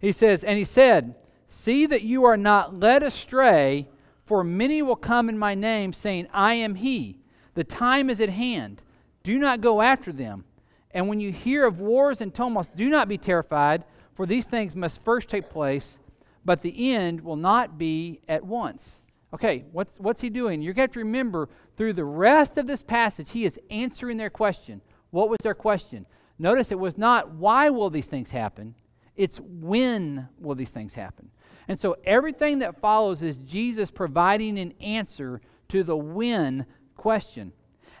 He 0.00 0.12
says, 0.12 0.44
And 0.44 0.58
he 0.58 0.64
said, 0.64 1.14
See 1.46 1.86
that 1.86 2.02
you 2.02 2.24
are 2.24 2.36
not 2.36 2.78
led 2.78 3.02
astray, 3.02 3.88
for 4.26 4.42
many 4.42 4.82
will 4.82 4.96
come 4.96 5.28
in 5.28 5.38
my 5.38 5.54
name, 5.54 5.92
saying, 5.92 6.26
I 6.32 6.54
am 6.54 6.74
he. 6.74 7.18
The 7.54 7.64
time 7.64 8.10
is 8.10 8.20
at 8.20 8.30
hand. 8.30 8.82
Do 9.22 9.38
not 9.38 9.60
go 9.60 9.80
after 9.80 10.12
them. 10.12 10.44
And 10.90 11.08
when 11.08 11.20
you 11.20 11.32
hear 11.32 11.64
of 11.66 11.80
wars 11.80 12.20
and 12.20 12.34
tumults, 12.34 12.70
do 12.74 12.88
not 12.88 13.08
be 13.08 13.18
terrified, 13.18 13.84
for 14.14 14.26
these 14.26 14.46
things 14.46 14.74
must 14.74 15.02
first 15.02 15.28
take 15.28 15.50
place, 15.50 15.98
but 16.44 16.62
the 16.62 16.94
end 16.94 17.20
will 17.20 17.36
not 17.36 17.78
be 17.78 18.20
at 18.28 18.44
once. 18.44 19.00
Okay, 19.32 19.64
what's, 19.72 19.98
what's 19.98 20.20
he 20.20 20.30
doing? 20.30 20.62
You're 20.62 20.74
going 20.74 20.88
to 20.88 20.90
have 20.90 20.94
to 20.94 21.00
remember 21.00 21.48
through 21.76 21.94
the 21.94 22.04
rest 22.04 22.56
of 22.58 22.68
this 22.68 22.82
passage, 22.82 23.32
he 23.32 23.44
is 23.44 23.58
answering 23.70 24.16
their 24.16 24.30
question. 24.30 24.80
What 25.14 25.28
was 25.28 25.38
their 25.44 25.54
question? 25.54 26.06
Notice 26.40 26.72
it 26.72 26.78
was 26.78 26.98
not, 26.98 27.30
why 27.34 27.70
will 27.70 27.88
these 27.88 28.06
things 28.08 28.32
happen? 28.32 28.74
It's 29.14 29.38
when 29.38 30.28
will 30.40 30.56
these 30.56 30.72
things 30.72 30.92
happen? 30.92 31.30
And 31.68 31.78
so 31.78 31.96
everything 32.04 32.58
that 32.58 32.80
follows 32.80 33.22
is 33.22 33.36
Jesus 33.36 33.92
providing 33.92 34.58
an 34.58 34.74
answer 34.80 35.40
to 35.68 35.84
the 35.84 35.96
when 35.96 36.66
question. 36.96 37.52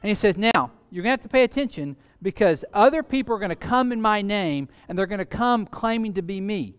And 0.02 0.08
he 0.08 0.16
says, 0.16 0.36
now, 0.36 0.72
you're 0.90 1.04
going 1.04 1.16
to 1.16 1.20
have 1.20 1.22
to 1.22 1.28
pay 1.28 1.44
attention 1.44 1.94
because 2.20 2.64
other 2.72 3.04
people 3.04 3.32
are 3.36 3.38
going 3.38 3.48
to 3.50 3.54
come 3.54 3.92
in 3.92 4.02
my 4.02 4.20
name 4.20 4.68
and 4.88 4.98
they're 4.98 5.06
going 5.06 5.20
to 5.20 5.24
come 5.24 5.66
claiming 5.66 6.14
to 6.14 6.22
be 6.22 6.40
me. 6.40 6.74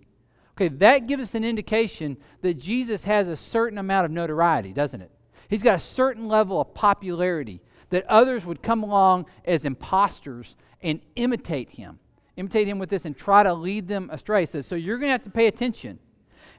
Okay, 0.58 0.68
that 0.68 1.08
gives 1.08 1.24
us 1.24 1.36
an 1.36 1.46
indication 1.46 2.18
that 2.42 2.56
Jesus 2.56 3.06
has 3.06 3.30
a 3.30 3.38
certain 3.38 3.78
amount 3.78 4.04
of 4.04 4.12
notoriety, 4.12 4.74
doesn't 4.74 5.02
it? 5.02 5.12
He's 5.48 5.64
got 5.64 5.76
a 5.76 5.80
certain 5.80 6.28
level 6.28 6.60
of 6.60 6.74
popularity 6.74 7.62
that 7.90 8.06
others 8.08 8.46
would 8.46 8.62
come 8.62 8.84
along 8.84 9.26
as 9.46 9.66
imposters 9.66 10.56
and 10.82 11.00
imitate 11.16 11.70
him. 11.70 12.00
Imitate 12.38 12.68
him 12.68 12.80
with 12.80 12.90
this 12.90 13.06
and 13.06 13.18
try 13.18 13.44
to 13.44 13.54
lead 13.54 13.88
them 13.88 14.10
astray. 14.12 14.42
He 14.42 14.46
says, 14.48 14.68
So 14.68 14.76
you're 14.76 14.98
going 14.98 15.08
to 15.08 15.14
have 15.14 15.24
to 15.24 15.30
pay 15.30 15.48
attention. 15.48 15.98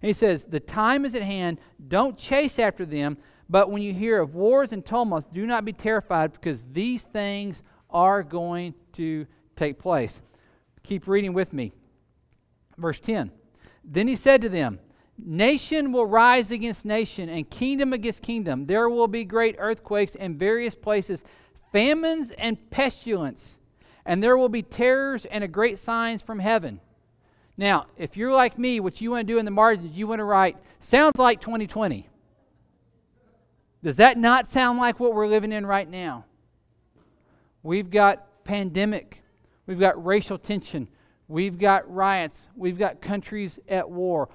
And 0.03 0.09
he 0.09 0.15
says, 0.15 0.45
The 0.45 0.61
time 0.61 1.05
is 1.05 1.15
at 1.15 1.23
hand. 1.23 1.59
Don't 1.89 2.17
chase 2.17 2.59
after 2.59 2.87
them. 2.87 3.19
But 3.49 3.71
when 3.71 3.83
you 3.83 3.93
hear 3.93 4.21
of 4.21 4.35
wars 4.35 4.73
and 4.73 4.85
tumults, 4.85 5.27
do 5.33 5.47
not 5.47 5.65
be 5.65 5.73
terrified 5.73 6.33
because 6.33 6.65
these 6.73 7.03
things 7.03 7.63
are 7.91 8.23
going 8.23 8.75
to 8.95 9.27
take 9.55 9.79
place. 9.79 10.21
Keep 10.83 11.07
reading 11.07 11.33
with 11.33 11.53
me. 11.53 11.73
Verse 12.79 13.01
10. 13.01 13.31
Then 13.85 14.09
he 14.09 14.17
said 14.17 14.43
to 14.43 14.49
them, 14.49 14.81
Nation 15.19 15.93
will 15.93 16.07
rise 16.07 16.51
against 16.51 16.85
nation, 16.85 17.29
and 17.29 17.49
kingdom 17.49 17.93
against 17.93 18.23
kingdom. 18.23 18.67
There 18.67 18.89
will 18.89 19.09
be 19.09 19.25
great 19.25 19.57
earthquakes 19.59 20.15
in 20.15 20.37
various 20.37 20.75
places, 20.75 21.25
famines 21.73 22.33
and 22.33 22.59
pestilence, 22.71 23.59
and 24.05 24.23
there 24.23 24.37
will 24.37 24.49
be 24.49 24.63
terrors 24.63 25.25
and 25.27 25.43
a 25.43 25.49
great 25.49 25.79
signs 25.79 26.23
from 26.23 26.39
heaven. 26.39 26.81
Now, 27.57 27.87
if 27.97 28.17
you're 28.17 28.33
like 28.33 28.59
me, 28.59 28.81
what 28.81 29.01
you 29.01 29.11
want 29.11 29.27
to 29.27 29.33
do 29.33 29.39
in 29.39 29.47
the 29.47 29.51
margins, 29.51 29.97
you 29.97 30.07
want 30.07 30.19
to 30.19 30.25
write, 30.25 30.59
sounds 30.81 31.17
like 31.17 31.41
2020. 31.41 32.07
Does 33.83 33.97
that 33.97 34.19
not 34.19 34.47
sound 34.47 34.79
like 34.79 35.01
what 35.01 35.15
we're 35.15 35.27
living 35.27 35.53
in 35.53 35.65
right 35.65 35.89
now? 35.89 36.25
We've 37.63 37.91
got 37.91 38.45
pandemic, 38.45 39.23
we've 39.67 39.81
got 39.81 40.05
racial 40.05 40.39
tension, 40.39 40.89
we've 41.27 41.59
got 41.59 41.91
riots, 41.93 42.49
we've 42.55 42.79
got 42.79 43.01
countries 43.01 43.59
at 43.69 43.89
war 43.89 44.29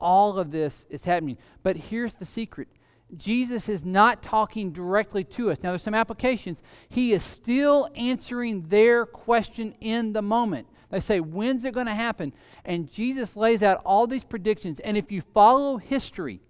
all 0.00 0.38
of 0.38 0.50
this 0.50 0.86
is 0.90 1.04
happening. 1.04 1.38
But 1.62 1.76
here's 1.76 2.14
the 2.14 2.26
secret 2.26 2.68
Jesus 3.16 3.68
is 3.68 3.84
not 3.84 4.22
talking 4.22 4.70
directly 4.70 5.24
to 5.24 5.50
us. 5.50 5.58
Now, 5.62 5.70
there's 5.70 5.82
some 5.82 5.94
applications. 5.94 6.62
He 6.88 7.12
is 7.12 7.22
still 7.22 7.88
answering 7.94 8.68
their 8.68 9.06
question 9.06 9.74
in 9.80 10.12
the 10.12 10.20
moment. 10.20 10.66
They 10.90 11.00
say, 11.00 11.20
When's 11.20 11.64
it 11.64 11.74
going 11.74 11.86
to 11.86 11.94
happen? 11.94 12.32
And 12.64 12.90
Jesus 12.90 13.36
lays 13.36 13.62
out 13.62 13.80
all 13.84 14.06
these 14.06 14.24
predictions. 14.24 14.80
And 14.80 14.96
if 14.96 15.10
you 15.10 15.22
follow 15.32 15.78
history, 15.78 16.40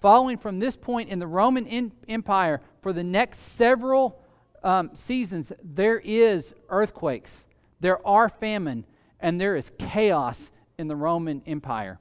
following 0.00 0.38
from 0.38 0.58
this 0.58 0.76
point 0.76 1.08
in 1.08 1.18
the 1.18 1.26
Roman 1.26 1.66
in- 1.66 1.92
Empire 2.08 2.60
for 2.82 2.92
the 2.92 3.04
next 3.04 3.38
several 3.38 4.20
um, 4.62 4.90
seasons, 4.94 5.52
there 5.62 5.98
is 5.98 6.54
earthquakes, 6.68 7.44
there 7.80 8.04
are 8.06 8.28
famine, 8.28 8.84
and 9.20 9.40
there 9.40 9.56
is 9.56 9.72
chaos 9.78 10.52
in 10.78 10.88
the 10.88 10.96
Roman 10.96 11.42
Empire. 11.46 11.98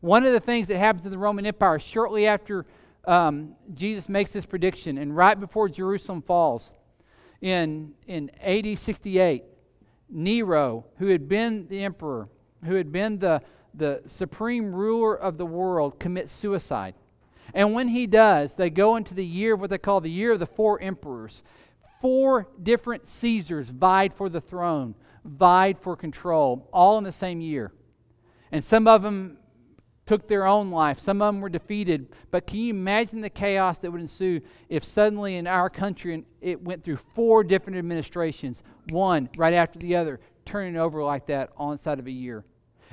One 0.00 0.24
of 0.24 0.32
the 0.32 0.40
things 0.40 0.68
that 0.68 0.78
happens 0.78 1.06
in 1.06 1.10
the 1.10 1.18
Roman 1.18 1.44
Empire 1.46 1.78
shortly 1.78 2.26
after 2.26 2.66
um, 3.04 3.54
Jesus 3.74 4.08
makes 4.08 4.32
this 4.32 4.46
prediction 4.46 4.98
and 4.98 5.16
right 5.16 5.38
before 5.38 5.68
Jerusalem 5.68 6.22
falls 6.22 6.72
in, 7.40 7.92
in 8.06 8.30
AD 8.40 8.78
68, 8.78 9.44
Nero, 10.10 10.84
who 10.98 11.08
had 11.08 11.28
been 11.28 11.66
the 11.68 11.82
emperor, 11.82 12.28
who 12.64 12.74
had 12.74 12.92
been 12.92 13.18
the, 13.18 13.42
the 13.74 14.02
supreme 14.06 14.74
ruler 14.74 15.14
of 15.14 15.38
the 15.38 15.46
world, 15.46 15.98
commits 15.98 16.32
suicide. 16.32 16.94
And 17.54 17.72
when 17.72 17.88
he 17.88 18.06
does, 18.06 18.54
they 18.54 18.70
go 18.70 18.96
into 18.96 19.14
the 19.14 19.24
year 19.24 19.54
of 19.54 19.60
what 19.60 19.70
they 19.70 19.78
call 19.78 20.00
the 20.00 20.10
year 20.10 20.32
of 20.32 20.40
the 20.40 20.46
four 20.46 20.80
emperors. 20.80 21.42
Four 22.00 22.48
different 22.62 23.06
Caesars 23.06 23.70
vied 23.70 24.14
for 24.14 24.28
the 24.28 24.40
throne, 24.40 24.94
vied 25.24 25.78
for 25.78 25.96
control, 25.96 26.68
all 26.72 26.98
in 26.98 27.04
the 27.04 27.12
same 27.12 27.40
year. 27.40 27.72
And 28.52 28.64
some 28.64 28.86
of 28.86 29.02
them 29.02 29.38
took 30.08 30.26
their 30.26 30.46
own 30.46 30.70
life. 30.70 30.98
Some 30.98 31.20
of 31.20 31.34
them 31.34 31.42
were 31.42 31.50
defeated. 31.50 32.08
But 32.30 32.46
can 32.46 32.60
you 32.60 32.70
imagine 32.70 33.20
the 33.20 33.28
chaos 33.28 33.76
that 33.78 33.90
would 33.90 34.00
ensue 34.00 34.40
if 34.70 34.82
suddenly 34.82 35.36
in 35.36 35.46
our 35.46 35.68
country 35.68 36.24
it 36.40 36.62
went 36.62 36.82
through 36.82 36.96
four 37.14 37.44
different 37.44 37.78
administrations, 37.78 38.62
one 38.88 39.28
right 39.36 39.52
after 39.52 39.78
the 39.78 39.94
other, 39.94 40.18
turning 40.46 40.76
over 40.76 41.04
like 41.04 41.26
that 41.26 41.50
on 41.58 41.72
inside 41.72 41.98
of 41.98 42.06
a 42.06 42.10
year? 42.10 42.42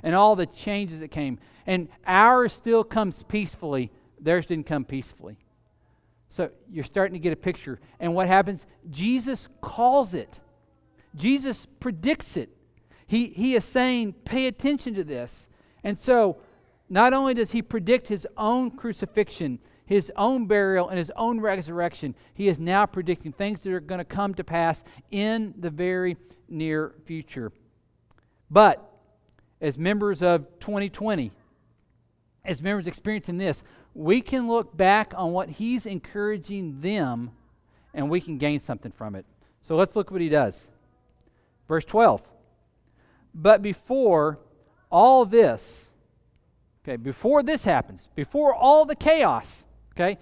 And 0.03 0.13
all 0.13 0.35
the 0.35 0.45
changes 0.45 0.99
that 0.99 1.07
came. 1.07 1.39
And 1.65 1.87
ours 2.05 2.51
still 2.51 2.83
comes 2.83 3.23
peacefully, 3.23 3.91
theirs 4.19 4.45
didn't 4.45 4.65
come 4.65 4.83
peacefully. 4.83 5.37
So 6.27 6.49
you're 6.69 6.83
starting 6.83 7.13
to 7.13 7.19
get 7.19 7.31
a 7.31 7.37
picture. 7.37 7.79
And 8.01 8.13
what 8.13 8.27
happens? 8.27 8.65
Jesus 8.89 9.47
calls 9.61 10.13
it, 10.13 10.41
Jesus 11.15 11.65
predicts 11.79 12.35
it. 12.35 12.49
He, 13.07 13.27
he 13.27 13.55
is 13.55 13.63
saying, 13.63 14.15
pay 14.25 14.47
attention 14.47 14.95
to 14.95 15.05
this. 15.05 15.47
And 15.85 15.95
so 15.97 16.37
not 16.89 17.13
only 17.13 17.33
does 17.33 17.51
he 17.51 17.61
predict 17.61 18.07
his 18.07 18.27
own 18.37 18.71
crucifixion, 18.71 19.59
his 19.85 20.11
own 20.15 20.45
burial, 20.45 20.89
and 20.89 20.97
his 20.97 21.11
own 21.15 21.39
resurrection, 21.39 22.15
he 22.33 22.47
is 22.47 22.59
now 22.59 22.85
predicting 22.85 23.31
things 23.31 23.61
that 23.61 23.73
are 23.73 23.79
going 23.79 23.99
to 23.99 24.05
come 24.05 24.33
to 24.35 24.43
pass 24.43 24.83
in 25.11 25.53
the 25.59 25.69
very 25.69 26.17
near 26.49 26.93
future. 27.05 27.51
But 28.49 28.91
as 29.61 29.77
members 29.77 30.21
of 30.21 30.47
2020, 30.59 31.31
as 32.43 32.61
members 32.61 32.87
experiencing 32.87 33.37
this, 33.37 33.63
we 33.93 34.21
can 34.21 34.47
look 34.47 34.75
back 34.75 35.13
on 35.15 35.31
what 35.31 35.49
he's 35.49 35.85
encouraging 35.85 36.81
them 36.81 37.31
and 37.93 38.09
we 38.09 38.19
can 38.21 38.37
gain 38.37 38.59
something 38.59 38.91
from 38.91 39.15
it. 39.15 39.25
So 39.63 39.75
let's 39.75 39.95
look 39.95 40.11
what 40.11 40.21
he 40.21 40.29
does. 40.29 40.69
Verse 41.67 41.85
12. 41.85 42.21
But 43.33 43.61
before 43.61 44.39
all 44.91 45.25
this, 45.25 45.87
Okay, 46.85 46.97
before 46.97 47.41
this 47.41 47.63
happens, 47.63 48.09
before 48.13 48.53
all 48.53 48.85
the 48.85 48.95
chaos, 48.95 49.65
okay, 49.95 50.19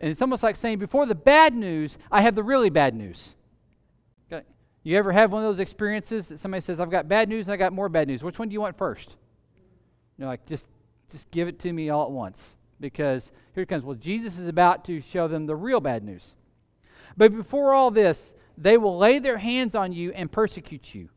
and 0.00 0.10
it's 0.10 0.20
almost 0.20 0.42
like 0.42 0.56
saying, 0.56 0.80
before 0.80 1.06
the 1.06 1.14
bad 1.14 1.54
news, 1.54 1.98
I 2.10 2.22
have 2.22 2.34
the 2.34 2.42
really 2.42 2.68
bad 2.68 2.96
news. 2.96 3.36
Okay, 4.26 4.44
you 4.82 4.98
ever 4.98 5.12
have 5.12 5.30
one 5.30 5.44
of 5.44 5.48
those 5.48 5.60
experiences 5.60 6.26
that 6.28 6.40
somebody 6.40 6.62
says, 6.62 6.80
I've 6.80 6.90
got 6.90 7.06
bad 7.06 7.28
news 7.28 7.46
and 7.46 7.54
I 7.54 7.56
got 7.56 7.72
more 7.72 7.88
bad 7.88 8.08
news? 8.08 8.24
Which 8.24 8.40
one 8.40 8.48
do 8.48 8.54
you 8.54 8.60
want 8.60 8.76
first? 8.76 9.14
You're 10.18 10.26
like, 10.26 10.44
just, 10.46 10.68
just 11.12 11.30
give 11.30 11.46
it 11.46 11.60
to 11.60 11.72
me 11.72 11.90
all 11.90 12.06
at 12.06 12.10
once. 12.10 12.56
Because 12.80 13.30
here 13.54 13.62
it 13.62 13.68
comes. 13.68 13.84
Well, 13.84 13.94
Jesus 13.94 14.36
is 14.36 14.48
about 14.48 14.84
to 14.86 15.00
show 15.00 15.28
them 15.28 15.46
the 15.46 15.54
real 15.54 15.80
bad 15.80 16.02
news. 16.02 16.34
But 17.16 17.32
before 17.32 17.72
all 17.72 17.92
this, 17.92 18.34
they 18.58 18.76
will 18.76 18.98
lay 18.98 19.20
their 19.20 19.38
hands 19.38 19.76
on 19.76 19.92
you 19.92 20.10
and 20.10 20.30
persecute 20.30 20.92
you 20.92 21.08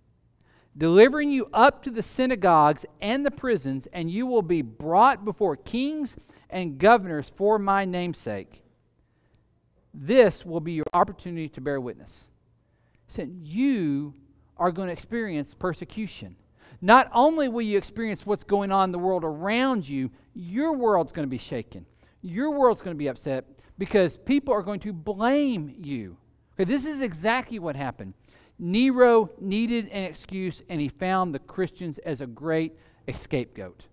delivering 0.77 1.29
you 1.31 1.49
up 1.53 1.83
to 1.83 1.91
the 1.91 2.03
synagogues 2.03 2.85
and 3.01 3.25
the 3.25 3.31
prisons, 3.31 3.87
and 3.93 4.11
you 4.11 4.25
will 4.25 4.41
be 4.41 4.61
brought 4.61 5.25
before 5.25 5.55
kings 5.55 6.15
and 6.49 6.77
governors 6.77 7.31
for 7.35 7.57
my 7.57 7.83
namesake. 7.83 8.63
This 9.93 10.45
will 10.45 10.59
be 10.59 10.73
your 10.73 10.85
opportunity 10.93 11.49
to 11.49 11.61
bear 11.61 11.81
witness. 11.81 12.25
He 13.07 13.23
You 13.23 14.13
are 14.57 14.71
going 14.71 14.87
to 14.87 14.93
experience 14.93 15.53
persecution. 15.53 16.35
Not 16.81 17.09
only 17.13 17.49
will 17.49 17.63
you 17.63 17.77
experience 17.77 18.25
what's 18.25 18.43
going 18.43 18.71
on 18.71 18.89
in 18.89 18.91
the 18.91 18.99
world 18.99 19.23
around 19.23 19.87
you, 19.87 20.11
your 20.35 20.73
world's 20.73 21.11
going 21.11 21.25
to 21.25 21.29
be 21.29 21.39
shaken. 21.39 21.85
Your 22.21 22.51
world's 22.51 22.81
going 22.81 22.95
to 22.95 22.99
be 22.99 23.07
upset 23.07 23.45
because 23.77 24.17
people 24.17 24.53
are 24.53 24.61
going 24.61 24.79
to 24.81 24.93
blame 24.93 25.73
you. 25.81 26.17
Okay, 26.53 26.65
this 26.65 26.85
is 26.85 27.01
exactly 27.01 27.59
what 27.59 27.75
happened. 27.75 28.13
Nero 28.59 29.29
needed 29.39 29.87
an 29.89 30.03
excuse, 30.03 30.63
and 30.69 30.81
he 30.81 30.89
found 30.89 31.33
the 31.33 31.39
Christians 31.39 31.99
as 31.99 32.21
a 32.21 32.27
great 32.27 32.73
scapegoat. 33.13 33.85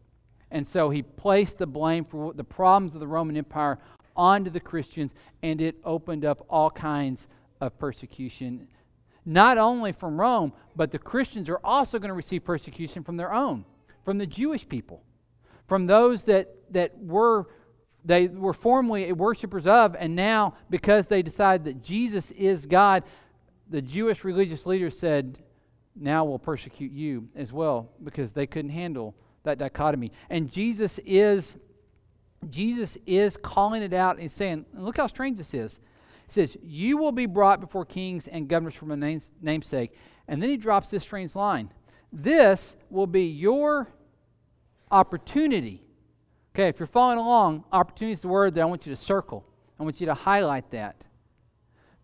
And 0.51 0.67
so 0.67 0.91
he 0.91 1.03
placed 1.03 1.59
the 1.59 1.67
blame 1.67 2.05
for 2.05 2.33
the 2.33 2.45
problems 2.45 2.95
of 2.95 3.01
the 3.01 3.07
Roman 3.07 3.37
Empire 3.37 3.79
onto 4.17 4.51
the 4.51 4.61
Christians, 4.61 5.13
and 5.43 5.61
it 5.61 5.77
opened 5.85 6.25
up 6.25 6.47
all 6.49 6.71
kinds 6.71 7.27
of 7.61 7.77
persecution, 7.79 8.69
not 9.25 9.59
only 9.59 9.93
from 9.93 10.19
Rome, 10.19 10.53
but 10.77 10.91
the 10.91 10.99
Christians 10.99 11.49
are 11.49 11.61
also 11.65 11.99
going 11.99 12.09
to 12.09 12.15
receive 12.15 12.45
persecution 12.45 13.03
from 13.03 13.17
their 13.17 13.33
own, 13.33 13.65
from 14.05 14.19
the 14.19 14.27
Jewish 14.27 14.69
people, 14.69 15.03
from 15.67 15.87
those 15.87 16.23
that, 16.25 16.55
that 16.71 16.97
were 16.99 17.47
they 18.07 18.29
were 18.29 18.53
formerly 18.53 19.11
worshippers 19.13 19.67
of, 19.67 19.97
and 19.99 20.15
now 20.15 20.55
because 20.69 21.07
they 21.07 21.23
decide 21.23 21.65
that 21.65 21.83
Jesus 21.83 22.31
is 22.33 22.67
God, 22.67 23.03
the 23.75 23.83
Jewish 23.83 24.23
religious 24.23 24.67
leaders 24.67 24.97
said, 24.97 25.37
now 25.97 26.25
we'll 26.25 26.39
persecute 26.39 26.93
you 26.93 27.29
as 27.35 27.53
well 27.53 27.91
because 28.05 28.31
they 28.31 28.47
couldn't 28.47 28.71
handle 28.71 29.17
that 29.43 29.59
dichotomy. 29.59 30.13
And 30.31 30.49
Jesus 30.49 31.01
is 31.05 31.57
Jesus 32.51 32.97
is 33.05 33.37
calling 33.37 33.83
it 33.83 33.93
out 33.93 34.21
and 34.21 34.31
saying, 34.31 34.65
look 34.75 34.99
how 34.99 35.09
strange 35.09 35.39
this 35.39 35.55
is. 35.55 35.81
He 36.29 36.33
says, 36.33 36.57
You 36.63 36.99
will 36.99 37.11
be 37.11 37.27
brought 37.27 37.61
before 37.61 37.85
kings 37.85 38.29
and 38.29 38.47
governors 38.47 38.75
for 38.75 38.85
my 38.85 38.95
name's, 38.95 39.33
namesake. 39.43 39.93
And 40.29 40.41
then 40.41 40.51
he 40.51 40.57
drops 40.57 40.91
this 40.91 41.03
strange 41.03 41.35
line. 41.35 41.69
This 42.13 42.77
will 42.91 43.09
be 43.09 43.27
your 43.27 43.89
opportunity. 44.93 45.83
Okay, 46.55 46.69
if 46.69 46.79
you're 46.79 46.87
following 46.87 47.19
along, 47.19 47.65
opportunity 47.73 48.13
is 48.13 48.21
the 48.21 48.29
word 48.29 48.55
that 48.55 48.61
I 48.61 48.67
want 48.67 48.87
you 48.87 48.95
to 48.95 49.03
circle. 49.03 49.45
I 49.81 49.83
want 49.83 50.01
you 50.01 50.07
to 50.07 50.15
highlight 50.15 50.71
that 50.71 51.05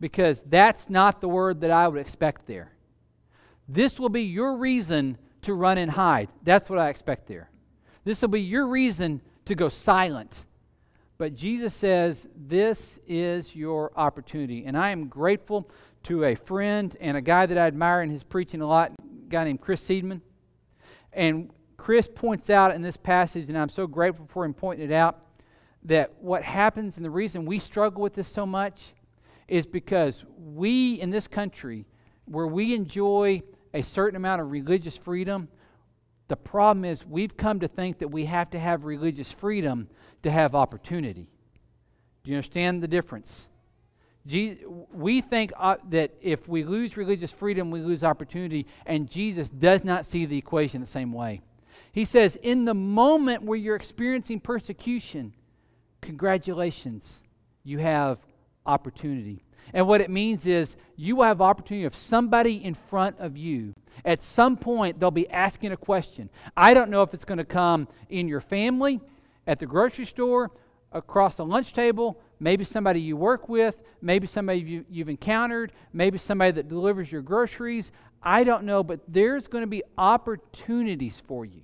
because 0.01 0.43
that's 0.47 0.89
not 0.89 1.21
the 1.21 1.29
word 1.29 1.61
that 1.61 1.71
I 1.71 1.87
would 1.87 2.01
expect 2.01 2.47
there. 2.47 2.73
This 3.69 4.01
will 4.01 4.09
be 4.09 4.23
your 4.23 4.57
reason 4.57 5.19
to 5.43 5.55
run 5.55 5.79
and 5.79 5.91
hide. 5.91 6.29
That's 6.43 6.69
what 6.69 6.79
I 6.79 6.89
expect 6.89 7.29
there. 7.29 7.51
This 8.05 8.21
will 8.23 8.29
be 8.29 8.41
your 8.41 8.67
reason 8.67 9.21
to 9.45 9.55
go 9.55 9.69
silent. 9.69 10.47
But 11.19 11.35
Jesus 11.35 11.75
says, 11.75 12.27
This 12.35 12.99
is 13.07 13.55
your 13.55 13.93
opportunity. 13.95 14.65
And 14.65 14.77
I 14.77 14.91
am 14.91 15.07
grateful 15.07 15.71
to 16.05 16.25
a 16.25 16.35
friend 16.35 16.97
and 17.01 17.17
a 17.17 17.21
guy 17.21 17.47
that 17.47 17.59
I 17.59 17.67
admire 17.67 18.03
in 18.03 18.11
his 18.11 18.23
preaching 18.23 18.63
a 18.63 18.67
lot, 18.67 18.93
a 18.93 19.29
guy 19.29 19.45
named 19.45 19.61
Chris 19.61 19.87
Seidman. 19.87 20.23
And 21.13 21.51
Chris 21.77 22.09
points 22.09 22.49
out 22.51 22.75
in 22.75 22.83
this 22.83 22.97
passage, 22.97 23.49
and 23.49 23.59
I'm 23.59 23.69
so 23.69 23.87
grateful 23.87 24.27
for 24.31 24.45
him 24.45 24.55
pointing 24.55 24.91
it 24.91 24.95
out, 24.95 25.27
that 25.85 26.13
what 26.21 26.43
happens 26.43 26.97
and 26.97 27.05
the 27.05 27.11
reason 27.11 27.45
we 27.45 27.59
struggle 27.59 28.03
with 28.03 28.15
this 28.15 28.29
so 28.29 28.45
much 28.45 28.95
is 29.51 29.67
because 29.67 30.25
we 30.39 30.95
in 30.95 31.11
this 31.11 31.27
country, 31.27 31.85
where 32.25 32.47
we 32.47 32.75
enjoy 32.75 33.43
a 33.75 33.83
certain 33.83 34.17
amount 34.17 34.41
of 34.41 34.51
religious 34.51 34.97
freedom, 34.97 35.49
the 36.29 36.37
problem 36.37 36.85
is 36.85 37.05
we've 37.05 37.37
come 37.37 37.61
to 37.61 37.69
think 37.69 37.99
that 37.99 38.09
we 38.09 38.25
have 38.27 38.51
to 38.51 38.59
have 38.59 38.85
religious 38.85 39.31
freedom 39.31 39.89
to 40.23 40.31
have 40.31 40.55
opportunity. 40.55 41.29
Do 42.23 42.31
you 42.31 42.37
understand 42.37 42.83
the 42.83 42.89
difference? 42.89 43.49
We 44.25 45.23
think 45.23 45.53
uh, 45.57 45.77
that 45.89 46.13
if 46.21 46.47
we 46.47 46.63
lose 46.63 46.97
religious 46.97 47.33
freedom, 47.33 47.71
we 47.71 47.81
lose 47.81 48.05
opportunity, 48.05 48.67
and 48.87 49.11
Jesus 49.11 49.51
does 49.51 49.83
not 49.83 50.07
see 50.07 50.27
the 50.27 50.39
equation 50.39 50.81
the 50.81 50.87
same 50.87 51.13
way. 51.13 51.41
He 51.93 52.05
says, 52.05 52.37
in 52.37 52.65
the 52.65 52.75
moment 52.75 53.43
where 53.43 53.59
you're 53.59 53.75
experiencing 53.75 54.39
persecution, 54.39 55.33
congratulations, 56.01 57.23
you 57.65 57.79
have 57.79 58.19
opportunity. 58.67 59.43
And 59.73 59.87
what 59.87 60.01
it 60.01 60.11
means 60.11 60.47
is 60.47 60.77
you 60.97 61.17
will 61.17 61.25
have 61.25 61.41
opportunity 61.41 61.85
of 61.85 61.95
somebody 61.95 62.65
in 62.65 62.75
front 62.75 63.19
of 63.19 63.37
you. 63.37 63.75
At 64.05 64.21
some 64.21 64.57
point, 64.57 64.99
they'll 64.99 65.11
be 65.11 65.29
asking 65.31 65.73
a 65.73 65.77
question. 65.77 66.31
I 66.57 66.75
don't 66.75 66.91
know 66.91 67.03
if 67.03 67.15
it's 67.15 67.25
going 67.25 67.39
to 67.39 67.45
come 67.45 67.89
in 68.09 68.29
your 68.29 68.41
family, 68.41 69.01
at 69.47 69.59
the 69.59 69.67
grocery 69.67 70.07
store, 70.07 70.51
across 70.93 71.37
the 71.37 71.45
lunch 71.45 71.73
table, 71.73 72.21
maybe 72.41 72.65
somebody 72.65 73.01
you 73.01 73.17
work 73.17 73.49
with, 73.49 73.77
maybe 74.03 74.27
somebody 74.27 74.61
you, 74.61 74.85
you've 74.89 75.09
encountered, 75.09 75.73
maybe 75.93 76.19
somebody 76.19 76.51
that 76.53 76.69
delivers 76.69 77.11
your 77.11 77.23
groceries. 77.23 77.93
I 78.23 78.45
don't 78.45 78.65
know, 78.65 78.83
but 78.83 79.01
there's 79.09 79.47
going 79.47 79.63
to 79.63 79.69
be 79.69 79.83
opportunities 79.97 81.23
for 81.27 81.45
you. 81.45 81.63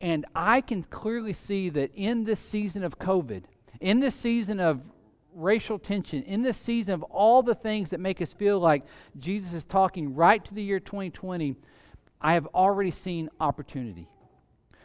And 0.00 0.26
I 0.34 0.60
can 0.60 0.82
clearly 0.82 1.32
see 1.32 1.70
that 1.70 1.92
in 1.94 2.24
this 2.24 2.40
season 2.40 2.82
of 2.82 2.98
COVID, 2.98 3.44
in 3.80 4.00
this 4.00 4.14
season 4.14 4.58
of 4.58 4.80
racial 5.34 5.78
tension, 5.78 6.22
in 6.24 6.42
this 6.42 6.56
season 6.56 6.94
of 6.94 7.02
all 7.04 7.42
the 7.42 7.54
things 7.54 7.90
that 7.90 8.00
make 8.00 8.20
us 8.20 8.32
feel 8.32 8.58
like 8.58 8.84
Jesus 9.18 9.52
is 9.54 9.64
talking 9.64 10.14
right 10.14 10.44
to 10.44 10.54
the 10.54 10.62
year 10.62 10.80
2020, 10.80 11.56
I 12.20 12.34
have 12.34 12.46
already 12.54 12.90
seen 12.90 13.28
opportunity. 13.40 14.08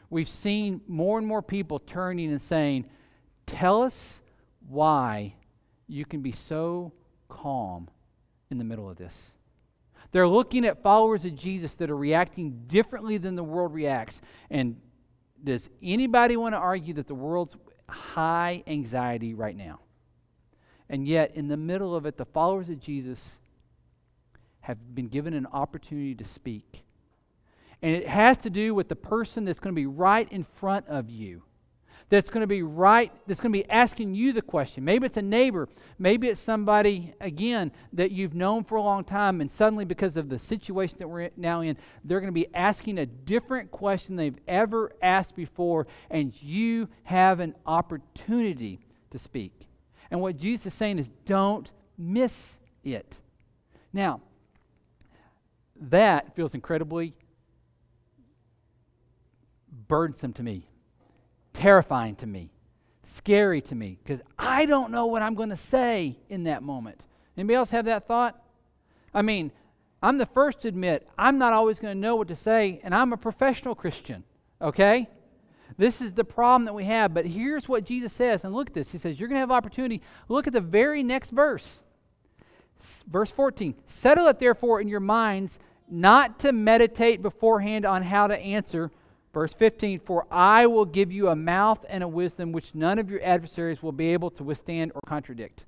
We've 0.10 0.30
seen 0.30 0.82
more 0.88 1.18
and 1.18 1.27
more 1.27 1.42
people 1.42 1.80
turning 1.80 2.32
and 2.32 2.42
saying, 2.42 2.86
Tell 3.46 3.84
us 3.84 4.22
why 4.68 5.34
you 5.88 6.06
can 6.06 6.22
be 6.22 6.32
so 6.32 6.92
calm 7.30 7.88
in 8.50 8.58
the 8.58 8.63
middle 8.63 8.89
of 8.89 8.98
this. 8.98 9.32
They're 10.12 10.27
looking 10.27 10.66
at 10.66 10.82
followers 10.82 11.25
of 11.25 11.36
Jesus 11.36 11.75
that 11.75 11.89
are 11.89 11.98
reacting 11.98 12.63
differently 12.68 13.18
than 13.18 13.36
the 13.36 13.44
world 13.44 13.74
reacts. 13.74 14.22
And 14.50 14.77
does 15.44 15.70
anybody 15.82 16.38
want 16.38 16.54
to 16.54 16.60
argue 16.60 16.94
that 16.96 17.08
the 17.08 17.16
world's 17.16 17.56
high 17.89 18.63
anxiety 18.68 19.34
right 19.34 19.56
now? 19.56 19.80
And 20.89 21.08
yet, 21.08 21.32
in 21.36 21.48
the 21.48 21.58
middle 21.58 21.96
of 21.96 22.06
it, 22.06 22.17
the 22.17 22.25
followers 22.25 22.70
of 22.70 22.79
Jesus 22.79 23.39
have 24.62 24.77
been 24.96 25.08
given 25.08 25.34
an 25.34 25.48
opportunity 25.48 26.15
to 26.15 26.25
speak. 26.25 26.84
And 27.82 27.96
it 27.96 28.08
has 28.08 28.38
to 28.39 28.50
do 28.50 28.74
with 28.74 28.89
the 28.89 28.96
person 28.96 29.46
that's 29.46 29.60
going 29.60 29.74
to 29.74 29.79
be 29.79 29.86
right 29.86 30.27
in 30.32 30.44
front 30.44 30.88
of 30.88 31.10
you. 31.10 31.44
That's 32.10 32.29
going 32.29 32.41
to 32.41 32.48
be 32.48 32.63
right, 32.63 33.12
that's 33.27 33.41
going 33.41 33.51
to 33.51 33.60
be 33.60 33.70
asking 33.70 34.15
you 34.15 34.32
the 34.32 34.41
question. 34.41 34.86
Maybe 34.86 35.06
it's 35.06 35.17
a 35.17 35.22
neighbor. 35.22 35.67
Maybe 36.00 36.29
it's 36.29 36.39
somebody, 36.39 37.13
again, 37.20 37.72
that 37.91 38.12
you've 38.12 38.34
known 38.34 38.63
for 38.63 38.75
a 38.75 38.82
long 38.82 39.03
time, 39.03 39.41
and 39.41 39.51
suddenly, 39.51 39.84
because 39.84 40.15
of 40.15 40.29
the 40.29 40.39
situation 40.39 40.98
that 41.00 41.08
we're 41.08 41.32
now 41.36 41.60
in, 41.60 41.75
they're 42.06 42.22
going 42.22 42.34
to 42.34 42.39
be 42.39 42.48
asking 42.56 43.00
a 43.00 43.06
different 43.06 43.72
question 43.72 44.15
they've 44.15 44.39
ever 44.48 44.94
asked 45.01 45.36
before, 45.36 45.86
and 46.10 46.34
you 46.41 46.88
have 47.03 47.41
an 47.41 47.56
opportunity 47.65 48.79
to 49.12 49.20
speak. 49.20 49.67
And 50.11 50.22
what 50.22 50.37
Jesus 50.37 50.67
is 50.67 50.74
saying 50.74 51.00
is 51.00 51.09
don't 51.25 51.70
miss 51.98 52.57
it. 52.83 53.15
Now, 53.93 54.22
that 55.79 56.35
feels 56.35 56.53
incredibly 56.53 57.13
burdensome 59.87 60.33
to 60.33 60.43
me, 60.43 60.67
terrifying 61.53 62.15
to 62.17 62.27
me, 62.27 62.51
scary 63.03 63.61
to 63.61 63.75
me, 63.75 63.98
because 64.03 64.22
I 64.37 64.65
don't 64.65 64.91
know 64.91 65.05
what 65.05 65.22
I'm 65.22 65.35
going 65.35 65.50
to 65.50 65.55
say 65.55 66.17
in 66.29 66.43
that 66.43 66.63
moment. 66.63 67.05
Anybody 67.37 67.55
else 67.55 67.72
have 67.72 67.85
that 67.85 68.07
thought? 68.07 68.41
I 69.13 69.22
mean, 69.22 69.51
I'm 70.01 70.17
the 70.17 70.25
first 70.25 70.61
to 70.61 70.67
admit 70.67 71.07
I'm 71.17 71.37
not 71.37 71.53
always 71.53 71.79
going 71.79 71.96
to 71.96 72.00
know 72.00 72.15
what 72.15 72.27
to 72.29 72.35
say, 72.35 72.81
and 72.83 72.93
I'm 72.93 73.13
a 73.13 73.17
professional 73.17 73.75
Christian, 73.75 74.24
okay? 74.61 75.09
This 75.77 76.01
is 76.01 76.14
the 76.14 76.24
problem 76.24 76.66
that 76.66 76.74
we 76.74 76.86
have. 76.86 77.14
But 77.14 77.25
here's 77.25 77.68
what 77.68 77.84
Jesus 77.84 78.14
says, 78.14 78.44
and 78.44 78.53
look 78.53 78.70
at 78.70 78.74
this. 78.74 78.92
He 78.92 78.98
says, 78.98 79.20
You're 79.20 79.30
going 79.30 79.38
to 79.38 79.42
have 79.42 79.51
opportunity. 79.51 80.01
Look 80.30 80.48
at 80.48 80.53
the 80.53 80.62
very 80.62 81.03
next 81.03 81.32
verse. 81.32 81.82
Verse 83.08 83.32
14 83.32 83.75
Settle 83.88 84.27
it 84.27 84.40
therefore 84.40 84.82
in 84.82 84.88
your 84.88 85.00
minds 85.00 85.60
not 85.90 86.40
to 86.40 86.51
meditate 86.51 87.22
beforehand 87.22 87.86
on 87.86 88.03
how 88.03 88.27
to 88.27 88.38
answer. 88.38 88.92
Verse 89.34 89.53
15 89.53 90.00
For 90.00 90.25
I 90.32 90.68
will 90.68 90.86
give 90.86 91.12
you 91.12 91.30
a 91.30 91.36
mouth 91.36 91.86
and 91.90 92.03
a 92.03 92.08
wisdom 92.08 92.51
which 92.51 92.75
none 92.75 93.00
of 93.00 93.10
your 93.10 93.24
adversaries 93.24 93.84
will 93.84 93.92
be 93.92 94.14
able 94.14 94.32
to 94.32 94.44
withstand 94.44 94.92
or 94.96 95.01
contradict. 95.06 95.66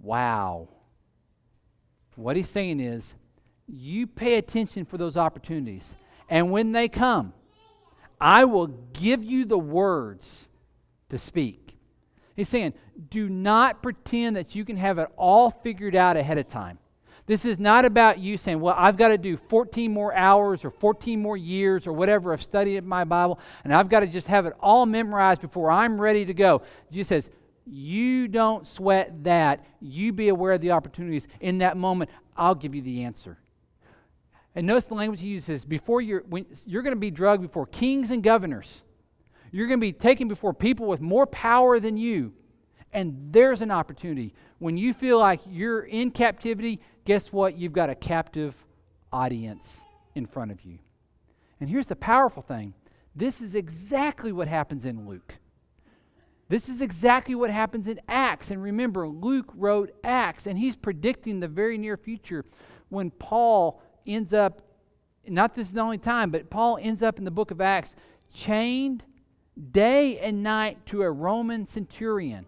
Wow. 0.00 0.68
What 2.16 2.36
he's 2.36 2.48
saying 2.48 2.80
is, 2.80 3.14
you 3.68 4.06
pay 4.06 4.38
attention 4.38 4.84
for 4.84 4.96
those 4.96 5.16
opportunities. 5.16 5.94
And 6.28 6.50
when 6.50 6.72
they 6.72 6.88
come, 6.88 7.32
I 8.20 8.44
will 8.44 8.66
give 8.66 9.22
you 9.22 9.44
the 9.44 9.58
words 9.58 10.48
to 11.10 11.18
speak. 11.18 11.76
He's 12.36 12.48
saying, 12.48 12.74
do 13.10 13.28
not 13.28 13.82
pretend 13.82 14.36
that 14.36 14.54
you 14.54 14.64
can 14.64 14.76
have 14.76 14.98
it 14.98 15.08
all 15.16 15.50
figured 15.50 15.96
out 15.96 16.16
ahead 16.16 16.38
of 16.38 16.48
time. 16.48 16.78
This 17.26 17.44
is 17.44 17.58
not 17.58 17.84
about 17.84 18.18
you 18.18 18.38
saying, 18.38 18.60
well, 18.60 18.74
I've 18.78 18.96
got 18.96 19.08
to 19.08 19.18
do 19.18 19.36
14 19.36 19.92
more 19.92 20.14
hours 20.14 20.64
or 20.64 20.70
14 20.70 21.20
more 21.20 21.36
years 21.36 21.86
or 21.86 21.92
whatever 21.92 22.32
of 22.32 22.42
studying 22.42 22.86
my 22.86 23.04
Bible, 23.04 23.38
and 23.64 23.74
I've 23.74 23.90
got 23.90 24.00
to 24.00 24.06
just 24.06 24.28
have 24.28 24.46
it 24.46 24.54
all 24.60 24.86
memorized 24.86 25.42
before 25.42 25.70
I'm 25.70 26.00
ready 26.00 26.24
to 26.24 26.32
go. 26.32 26.62
Jesus 26.90 27.08
says, 27.08 27.30
you 27.66 28.28
don't 28.28 28.66
sweat 28.66 29.24
that. 29.24 29.64
You 29.80 30.12
be 30.12 30.28
aware 30.28 30.52
of 30.52 30.62
the 30.62 30.70
opportunities. 30.70 31.26
In 31.40 31.58
that 31.58 31.76
moment, 31.76 32.10
I'll 32.34 32.54
give 32.54 32.74
you 32.74 32.80
the 32.80 33.02
answer. 33.02 33.36
And 34.58 34.66
notice 34.66 34.86
the 34.86 34.94
language 34.94 35.20
he 35.20 35.28
uses 35.28 35.64
before 35.64 36.00
you're, 36.00 36.24
when, 36.28 36.44
you're 36.66 36.82
going 36.82 36.96
to 36.96 36.98
be 36.98 37.12
drugged 37.12 37.42
before 37.42 37.66
kings 37.66 38.10
and 38.10 38.24
governors. 38.24 38.82
You're 39.52 39.68
going 39.68 39.78
to 39.78 39.86
be 39.86 39.92
taken 39.92 40.26
before 40.26 40.52
people 40.52 40.86
with 40.86 41.00
more 41.00 41.28
power 41.28 41.78
than 41.78 41.96
you. 41.96 42.32
And 42.92 43.16
there's 43.30 43.62
an 43.62 43.70
opportunity. 43.70 44.34
When 44.58 44.76
you 44.76 44.94
feel 44.94 45.20
like 45.20 45.38
you're 45.48 45.82
in 45.82 46.10
captivity, 46.10 46.80
guess 47.04 47.32
what? 47.32 47.56
You've 47.56 47.72
got 47.72 47.88
a 47.88 47.94
captive 47.94 48.56
audience 49.12 49.80
in 50.16 50.26
front 50.26 50.50
of 50.50 50.60
you. 50.64 50.80
And 51.60 51.70
here's 51.70 51.86
the 51.86 51.94
powerful 51.94 52.42
thing 52.42 52.74
this 53.14 53.40
is 53.40 53.54
exactly 53.54 54.32
what 54.32 54.48
happens 54.48 54.84
in 54.84 55.06
Luke. 55.06 55.36
This 56.48 56.68
is 56.68 56.80
exactly 56.80 57.36
what 57.36 57.50
happens 57.50 57.86
in 57.86 58.00
Acts. 58.08 58.50
And 58.50 58.60
remember, 58.60 59.06
Luke 59.06 59.52
wrote 59.54 59.94
Acts, 60.02 60.48
and 60.48 60.58
he's 60.58 60.74
predicting 60.74 61.38
the 61.38 61.46
very 61.46 61.78
near 61.78 61.96
future 61.96 62.44
when 62.88 63.12
Paul 63.12 63.80
ends 64.08 64.32
up, 64.32 64.62
not 65.26 65.54
this 65.54 65.68
is 65.68 65.74
the 65.74 65.80
only 65.80 65.98
time, 65.98 66.30
but 66.30 66.50
Paul 66.50 66.78
ends 66.80 67.02
up 67.02 67.18
in 67.18 67.24
the 67.24 67.30
book 67.30 67.50
of 67.50 67.60
Acts 67.60 67.94
chained 68.34 69.04
day 69.72 70.18
and 70.18 70.42
night 70.42 70.84
to 70.86 71.02
a 71.02 71.10
Roman 71.10 71.64
centurion. 71.64 72.46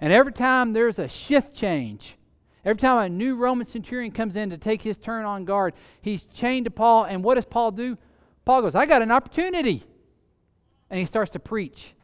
And 0.00 0.12
every 0.12 0.32
time 0.32 0.72
there's 0.72 0.98
a 0.98 1.08
shift 1.08 1.54
change, 1.54 2.16
every 2.64 2.80
time 2.80 2.98
a 2.98 3.08
new 3.08 3.36
Roman 3.36 3.66
centurion 3.66 4.12
comes 4.12 4.36
in 4.36 4.50
to 4.50 4.58
take 4.58 4.82
his 4.82 4.96
turn 4.96 5.24
on 5.24 5.44
guard, 5.44 5.74
he's 6.02 6.26
chained 6.26 6.66
to 6.66 6.70
Paul. 6.70 7.04
And 7.04 7.22
what 7.22 7.34
does 7.34 7.46
Paul 7.46 7.72
do? 7.72 7.96
Paul 8.44 8.62
goes, 8.62 8.74
I 8.74 8.86
got 8.86 9.02
an 9.02 9.10
opportunity. 9.10 9.84
And 10.90 10.98
he 10.98 11.06
starts 11.06 11.32
to 11.32 11.38
preach. 11.38 11.94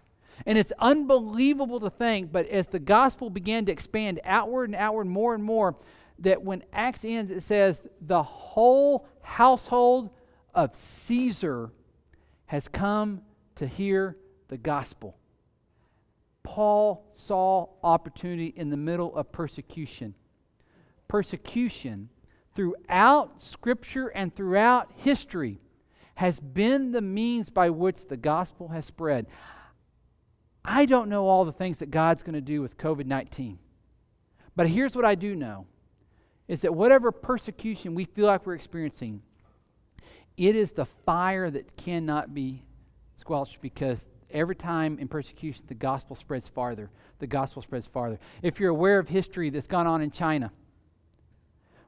And 0.46 0.58
it's 0.58 0.72
unbelievable 0.78 1.80
to 1.80 1.90
think, 1.90 2.32
but 2.32 2.46
as 2.48 2.68
the 2.68 2.78
gospel 2.78 3.30
began 3.30 3.64
to 3.66 3.72
expand 3.72 4.20
outward 4.24 4.68
and 4.68 4.74
outward 4.74 5.06
more 5.06 5.34
and 5.34 5.42
more, 5.42 5.76
that 6.20 6.42
when 6.42 6.62
Acts 6.72 7.04
ends, 7.04 7.30
it 7.30 7.42
says, 7.42 7.82
the 8.00 8.22
whole 8.22 9.06
household 9.22 10.10
of 10.54 10.74
Caesar 10.74 11.70
has 12.46 12.68
come 12.68 13.22
to 13.56 13.66
hear 13.66 14.16
the 14.48 14.56
gospel. 14.56 15.16
Paul 16.42 17.10
saw 17.14 17.68
opportunity 17.82 18.52
in 18.54 18.70
the 18.70 18.76
middle 18.76 19.16
of 19.16 19.32
persecution. 19.32 20.14
Persecution 21.08 22.08
throughout 22.54 23.42
Scripture 23.42 24.08
and 24.08 24.34
throughout 24.34 24.90
history 24.96 25.58
has 26.14 26.38
been 26.38 26.92
the 26.92 27.00
means 27.00 27.50
by 27.50 27.70
which 27.70 28.06
the 28.06 28.16
gospel 28.16 28.68
has 28.68 28.84
spread. 28.84 29.26
I 30.64 30.86
don't 30.86 31.08
know 31.08 31.26
all 31.26 31.44
the 31.44 31.52
things 31.52 31.78
that 31.78 31.90
God's 31.90 32.22
going 32.22 32.34
to 32.34 32.40
do 32.40 32.62
with 32.62 32.78
COVID 32.78 33.06
19. 33.06 33.58
But 34.56 34.68
here's 34.68 34.94
what 34.94 35.04
I 35.04 35.14
do 35.14 35.34
know 35.34 35.66
is 36.48 36.62
that 36.62 36.74
whatever 36.74 37.10
persecution 37.10 37.94
we 37.94 38.04
feel 38.04 38.26
like 38.26 38.46
we're 38.46 38.54
experiencing, 38.54 39.22
it 40.36 40.56
is 40.56 40.72
the 40.72 40.84
fire 40.84 41.50
that 41.50 41.76
cannot 41.76 42.34
be 42.34 42.62
squelched 43.16 43.60
because 43.60 44.06
every 44.30 44.56
time 44.56 44.98
in 44.98 45.08
persecution 45.08 45.64
the 45.68 45.74
gospel 45.74 46.16
spreads 46.16 46.48
farther. 46.48 46.90
The 47.20 47.26
gospel 47.26 47.62
spreads 47.62 47.86
farther. 47.86 48.18
If 48.42 48.60
you're 48.60 48.70
aware 48.70 48.98
of 48.98 49.08
history 49.08 49.48
that's 49.50 49.66
gone 49.66 49.86
on 49.86 50.02
in 50.02 50.10
China, 50.10 50.52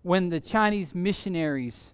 when 0.03 0.29
the 0.29 0.41
Chinese 0.41 0.95
missionaries 0.95 1.93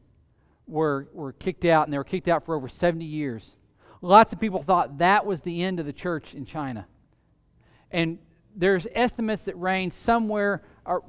were, 0.67 1.09
were 1.13 1.33
kicked 1.33 1.65
out, 1.65 1.87
and 1.87 1.93
they 1.93 1.99
were 1.99 2.05
kicked 2.05 2.29
out 2.29 2.45
for 2.45 2.55
over 2.55 2.69
70 2.69 3.05
years, 3.05 3.57
lots 4.03 4.33
of 4.33 4.41
people 4.41 4.63
thought 4.63 4.99
that 4.99 5.25
was 5.25 5.41
the 5.41 5.63
end 5.63 5.81
of 5.81 5.87
the 5.87 5.93
church 5.93 6.35
in 6.35 6.45
China. 6.45 6.87
And 7.91 8.19
there's 8.55 8.87
estimates 8.95 9.47
that 9.47 9.59
range 9.59 9.95
somewhere 9.95 10.63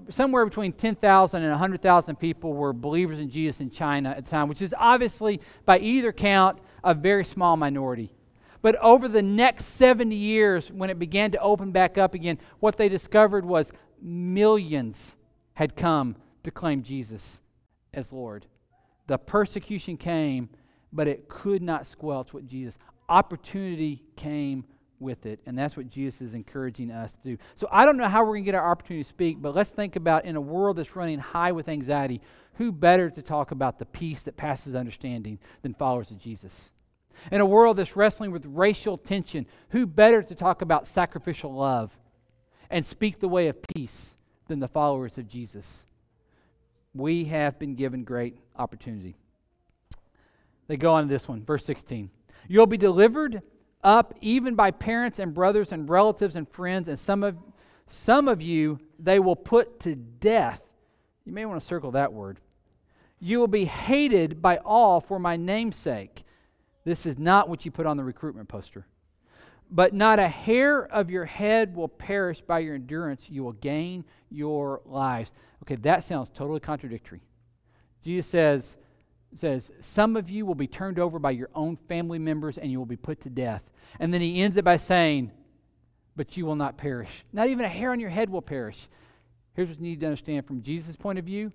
somewhere 0.10 0.46
between 0.46 0.74
10,000 0.74 1.42
and 1.42 1.52
100,000 1.52 2.16
people 2.16 2.54
were 2.54 2.74
believers 2.74 3.20
in 3.20 3.30
Jesus 3.30 3.60
in 3.60 3.70
China 3.70 4.10
at 4.10 4.26
the 4.26 4.30
time, 4.30 4.48
which 4.48 4.62
is 4.62 4.74
obviously, 4.78 5.42
by 5.66 5.80
either 5.80 6.12
count, 6.12 6.60
a 6.84 6.94
very 6.94 7.26
small 7.26 7.58
minority. 7.58 8.14
But 8.62 8.76
over 8.78 9.08
the 9.08 9.22
next 9.22 9.66
70 9.66 10.16
years, 10.16 10.72
when 10.72 10.90
it 10.90 11.00
began 11.00 11.32
to 11.32 11.40
open 11.40 11.72
back 11.72 11.98
up 11.98 12.14
again, 12.14 12.40
what 12.60 12.78
they 12.78 12.88
discovered 12.88 13.46
was 13.46 13.72
millions 14.02 15.16
had 15.54 15.76
come 15.76 16.16
to 16.44 16.52
claim 16.52 16.84
Jesus 16.84 17.40
as 17.94 18.12
Lord. 18.12 18.46
The 19.08 19.18
persecution 19.18 19.98
came, 19.98 20.50
but 20.94 21.08
it 21.08 21.28
could 21.28 21.62
not 21.62 21.86
squelch 21.86 22.34
what 22.34 22.48
Jesus. 22.48 22.78
Opportunity 23.10 24.04
came 24.16 24.64
with 25.00 25.26
it. 25.26 25.40
And 25.46 25.58
that's 25.58 25.76
what 25.76 25.90
Jesus 25.90 26.22
is 26.22 26.34
encouraging 26.34 26.92
us 26.92 27.12
to 27.12 27.18
do. 27.24 27.38
So 27.56 27.68
I 27.72 27.86
don't 27.86 27.98
know 27.98 28.08
how 28.08 28.22
we're 28.22 28.34
going 28.34 28.44
to 28.44 28.52
get 28.52 28.56
our 28.56 28.70
opportunity 28.70 29.04
to 29.04 29.10
speak, 29.10 29.42
but 29.42 29.56
let's 29.56 29.70
think 29.70 29.96
about 29.96 30.26
in 30.26 30.36
a 30.36 30.42
world 30.42 30.78
that's 30.78 30.96
running 30.96 31.20
high 31.20 31.52
with 31.52 31.68
anxiety, 31.68 32.22
who 32.56 32.72
better 32.72 33.10
to 33.10 33.22
talk 33.22 33.52
about 33.52 33.80
the 33.80 33.86
peace 33.86 34.24
that 34.24 34.38
passes 34.38 34.76
understanding 34.76 35.40
than 35.62 35.74
followers 35.74 36.12
of 36.12 36.20
Jesus? 36.20 36.70
In 37.32 37.42
a 37.42 37.46
world 37.46 37.78
that's 37.78 37.96
wrestling 37.96 38.32
with 38.32 38.46
racial 38.46 38.98
tension, 38.98 39.46
who 39.70 39.86
better 39.86 40.22
to 40.24 40.36
talk 40.36 40.62
about 40.62 40.88
sacrificial 40.88 41.54
love 41.54 41.96
and 42.70 42.86
speak 42.86 43.20
the 43.20 43.28
way 43.28 43.48
of 43.48 43.62
peace 43.62 44.16
than 44.48 44.60
the 44.60 44.68
followers 44.68 45.18
of 45.18 45.28
Jesus? 45.28 45.86
We 46.94 47.26
have 47.26 47.58
been 47.60 47.76
given 47.76 48.04
great 48.04 48.38
opportunity. 48.56 49.16
They 50.68 50.78
go 50.78 50.94
on 50.94 51.04
to 51.04 51.10
this 51.10 51.28
one, 51.28 51.44
verse 51.44 51.66
16. 51.66 52.10
You'll 52.48 52.68
be 52.68 52.78
delivered 52.78 53.42
up 53.84 54.14
even 54.22 54.56
by 54.56 54.72
parents 54.72 55.20
and 55.20 55.34
brothers 55.34 55.72
and 55.72 55.90
relatives 55.90 56.36
and 56.36 56.48
friends, 56.50 56.88
and 56.88 56.98
some 56.98 57.24
of, 57.24 57.38
some 57.88 58.28
of 58.28 58.42
you 58.42 58.80
they 59.00 59.20
will 59.20 59.36
put 59.36 59.80
to 59.82 59.96
death. 59.96 60.62
You 61.26 61.34
may 61.34 61.46
want 61.46 61.60
to 61.60 61.66
circle 61.66 61.92
that 61.92 62.14
word. 62.14 62.40
You 63.20 63.40
will 63.40 63.48
be 63.48 63.66
hated 63.66 64.42
by 64.42 64.58
all 64.58 65.00
for 65.00 65.20
my 65.20 65.38
name's 65.38 65.78
sake. 65.78 66.24
This 66.84 67.06
is 67.06 67.18
not 67.18 67.48
what 67.48 67.64
you 67.64 67.72
put 67.72 67.86
on 67.86 67.96
the 67.98 68.04
recruitment 68.04 68.50
poster. 68.50 68.86
But 69.72 69.94
not 69.94 70.20
a 70.20 70.28
hair 70.28 70.86
of 70.92 71.10
your 71.10 71.26
head 71.26 71.76
will 71.76 71.88
perish 71.88 72.42
by 72.42 72.60
your 72.60 72.76
endurance. 72.76 73.30
You 73.30 73.44
will 73.44 73.54
gain 73.54 74.04
your 74.30 74.82
lives. 74.86 75.32
Okay, 75.64 75.76
that 75.78 76.04
sounds 76.04 76.30
totally 76.30 76.60
contradictory. 76.60 77.22
Jesus 78.04 78.28
says, 78.28 78.76
says, 79.40 79.72
Some 79.80 80.16
of 80.16 80.30
you 80.30 80.46
will 80.46 80.56
be 80.56 80.68
turned 80.68 81.00
over 81.00 81.20
by 81.20 81.32
your 81.32 81.50
own 81.56 81.78
family 81.88 82.20
members 82.20 82.58
and 82.58 82.72
you 82.72 82.80
will 82.80 82.86
be 82.86 82.96
put 82.96 83.22
to 83.22 83.30
death. 83.30 83.64
And 84.00 84.14
then 84.14 84.22
he 84.22 84.42
ends 84.42 84.58
it 84.58 84.66
by 84.66 84.78
saying, 84.78 85.32
But 86.16 86.38
you 86.38 86.46
will 86.46 86.56
not 86.56 86.78
perish. 86.78 87.26
Not 87.32 87.50
even 87.50 87.66
a 87.66 87.70
hair 87.70 87.92
on 87.92 88.00
your 88.00 88.10
head 88.10 88.30
will 88.30 88.42
perish. 88.42 88.88
Here's 89.56 89.70
what 89.70 89.78
you 89.78 89.84
need 89.84 90.00
to 90.00 90.08
understand 90.08 90.46
from 90.46 90.62
Jesus' 90.62 90.96
point 90.96 91.20
of 91.20 91.26
view 91.26 91.52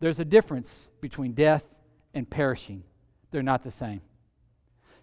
there's 0.00 0.20
a 0.20 0.24
difference 0.24 0.86
between 1.00 1.32
death 1.32 1.64
and 2.14 2.28
perishing, 2.28 2.84
they're 3.30 3.42
not 3.42 3.62
the 3.62 3.70
same. 3.70 4.00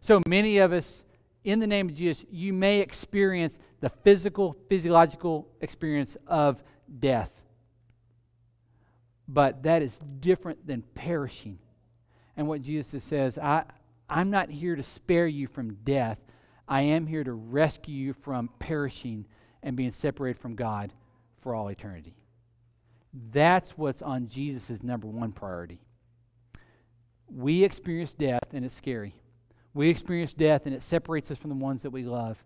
So 0.01 0.21
many 0.27 0.59
of 0.59 0.71
us, 0.71 1.03
in 1.43 1.59
the 1.59 1.67
name 1.67 1.89
of 1.89 1.95
Jesus, 1.95 2.25
you 2.29 2.53
may 2.53 2.79
experience 2.79 3.57
the 3.81 3.89
physical, 3.89 4.55
physiological 4.69 5.47
experience 5.61 6.15
of 6.27 6.63
death. 6.99 7.31
But 9.27 9.63
that 9.63 9.81
is 9.81 9.91
different 10.19 10.65
than 10.65 10.83
perishing. 10.93 11.57
And 12.37 12.47
what 12.47 12.61
Jesus 12.61 13.03
says, 13.03 13.37
I, 13.37 13.63
I'm 14.09 14.29
not 14.29 14.49
here 14.49 14.75
to 14.75 14.83
spare 14.83 15.27
you 15.27 15.47
from 15.47 15.75
death. 15.85 16.17
I 16.67 16.81
am 16.81 17.07
here 17.07 17.23
to 17.23 17.33
rescue 17.33 17.95
you 17.95 18.13
from 18.13 18.49
perishing 18.59 19.25
and 19.63 19.75
being 19.75 19.91
separated 19.91 20.39
from 20.39 20.55
God 20.55 20.91
for 21.41 21.55
all 21.55 21.69
eternity. 21.69 22.15
That's 23.31 23.71
what's 23.77 24.01
on 24.01 24.27
Jesus' 24.27 24.83
number 24.83 25.07
one 25.07 25.31
priority. 25.31 25.79
We 27.33 27.63
experience 27.63 28.13
death, 28.13 28.43
and 28.53 28.65
it's 28.65 28.75
scary. 28.75 29.15
We 29.73 29.89
experience 29.89 30.33
death, 30.33 30.65
and 30.65 30.75
it 30.75 30.81
separates 30.81 31.31
us 31.31 31.37
from 31.37 31.49
the 31.49 31.55
ones 31.55 31.81
that 31.83 31.89
we 31.89 32.03
love. 32.03 32.43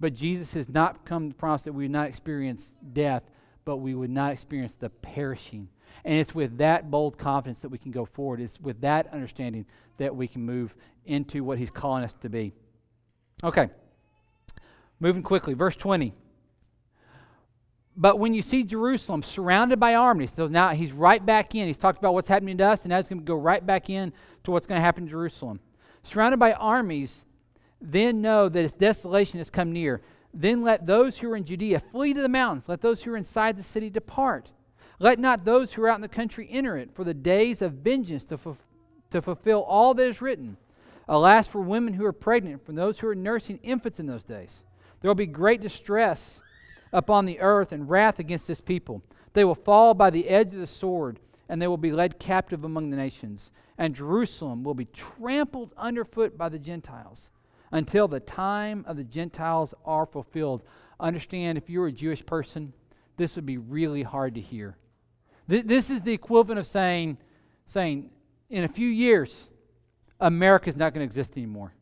But 0.00 0.14
Jesus 0.14 0.54
has 0.54 0.68
not 0.68 1.04
come 1.04 1.30
to 1.30 1.34
promise 1.34 1.62
that 1.62 1.72
we 1.72 1.84
would 1.84 1.92
not 1.92 2.08
experience 2.08 2.74
death, 2.92 3.22
but 3.64 3.78
we 3.78 3.94
would 3.94 4.10
not 4.10 4.32
experience 4.32 4.74
the 4.74 4.90
perishing 4.90 5.68
and 6.04 6.14
it's 6.14 6.34
with 6.34 6.58
that 6.58 6.90
bold 6.90 7.18
confidence 7.18 7.60
that 7.60 7.68
we 7.68 7.78
can 7.78 7.90
go 7.90 8.04
forward. 8.04 8.40
It's 8.40 8.60
with 8.60 8.80
that 8.82 9.12
understanding 9.12 9.66
that 9.98 10.14
we 10.14 10.28
can 10.28 10.42
move 10.42 10.74
into 11.06 11.42
what 11.44 11.58
he's 11.58 11.70
calling 11.70 12.04
us 12.04 12.14
to 12.22 12.28
be. 12.28 12.52
Okay. 13.42 13.70
Moving 15.00 15.22
quickly. 15.22 15.54
Verse 15.54 15.76
20. 15.76 16.14
But 17.96 18.18
when 18.18 18.34
you 18.34 18.42
see 18.42 18.62
Jerusalem 18.62 19.22
surrounded 19.22 19.80
by 19.80 19.94
armies, 19.94 20.32
so 20.34 20.46
now 20.46 20.70
he's 20.70 20.92
right 20.92 21.24
back 21.24 21.54
in. 21.54 21.66
He's 21.66 21.78
talked 21.78 21.98
about 21.98 22.12
what's 22.12 22.28
happening 22.28 22.58
to 22.58 22.64
us, 22.66 22.82
and 22.82 22.90
now 22.90 22.98
he's 22.98 23.08
going 23.08 23.20
to 23.20 23.24
go 23.24 23.36
right 23.36 23.64
back 23.64 23.88
in 23.88 24.12
to 24.44 24.50
what's 24.50 24.66
going 24.66 24.78
to 24.78 24.84
happen 24.84 25.04
in 25.04 25.08
Jerusalem. 25.08 25.60
Surrounded 26.02 26.38
by 26.38 26.52
armies, 26.52 27.24
then 27.80 28.20
know 28.20 28.48
that 28.50 28.64
its 28.64 28.74
desolation 28.74 29.38
has 29.38 29.48
come 29.48 29.72
near. 29.72 30.02
Then 30.34 30.62
let 30.62 30.86
those 30.86 31.16
who 31.16 31.30
are 31.30 31.36
in 31.36 31.44
Judea 31.44 31.80
flee 31.80 32.12
to 32.12 32.20
the 32.20 32.28
mountains. 32.28 32.68
Let 32.68 32.82
those 32.82 33.02
who 33.02 33.12
are 33.12 33.16
inside 33.16 33.56
the 33.56 33.62
city 33.62 33.88
depart. 33.88 34.50
Let 34.98 35.18
not 35.18 35.44
those 35.44 35.72
who 35.72 35.82
are 35.82 35.88
out 35.90 35.96
in 35.96 36.00
the 36.00 36.08
country 36.08 36.48
enter 36.50 36.76
it, 36.78 36.90
for 36.94 37.04
the 37.04 37.14
days 37.14 37.60
of 37.60 37.72
vengeance 37.72 38.24
to, 38.24 38.38
fu- 38.38 38.56
to 39.10 39.20
fulfill 39.20 39.62
all 39.62 39.92
that 39.94 40.08
is 40.08 40.22
written. 40.22 40.56
Alas, 41.08 41.46
for 41.46 41.60
women 41.60 41.94
who 41.94 42.04
are 42.04 42.12
pregnant, 42.12 42.64
for 42.64 42.72
those 42.72 42.98
who 42.98 43.08
are 43.08 43.14
nursing 43.14 43.60
infants 43.62 44.00
in 44.00 44.06
those 44.06 44.24
days. 44.24 44.64
There 45.00 45.08
will 45.08 45.14
be 45.14 45.26
great 45.26 45.60
distress 45.60 46.40
upon 46.92 47.26
the 47.26 47.40
earth 47.40 47.72
and 47.72 47.88
wrath 47.88 48.18
against 48.18 48.46
this 48.46 48.60
people. 48.60 49.02
They 49.34 49.44
will 49.44 49.54
fall 49.54 49.92
by 49.92 50.10
the 50.10 50.28
edge 50.28 50.52
of 50.52 50.58
the 50.58 50.66
sword, 50.66 51.20
and 51.48 51.60
they 51.60 51.68
will 51.68 51.76
be 51.76 51.92
led 51.92 52.18
captive 52.18 52.64
among 52.64 52.90
the 52.90 52.96
nations. 52.96 53.50
And 53.78 53.94
Jerusalem 53.94 54.64
will 54.64 54.74
be 54.74 54.86
trampled 54.86 55.74
underfoot 55.76 56.38
by 56.38 56.48
the 56.48 56.58
Gentiles 56.58 57.28
until 57.72 58.08
the 58.08 58.20
time 58.20 58.84
of 58.88 58.96
the 58.96 59.04
Gentiles 59.04 59.74
are 59.84 60.06
fulfilled. 60.06 60.62
Understand, 60.98 61.58
if 61.58 61.68
you're 61.68 61.88
a 61.88 61.92
Jewish 61.92 62.24
person, 62.24 62.72
this 63.18 63.36
would 63.36 63.46
be 63.46 63.58
really 63.58 64.02
hard 64.02 64.34
to 64.34 64.40
hear. 64.40 64.76
This 65.48 65.90
is 65.90 66.02
the 66.02 66.12
equivalent 66.12 66.58
of 66.58 66.66
saying, 66.66 67.18
saying, 67.66 68.10
in 68.50 68.64
a 68.64 68.68
few 68.68 68.88
years, 68.88 69.48
America 70.20 70.68
is 70.68 70.76
not 70.76 70.92
going 70.92 71.00
to 71.00 71.04
exist 71.04 71.32
anymore. 71.36 71.72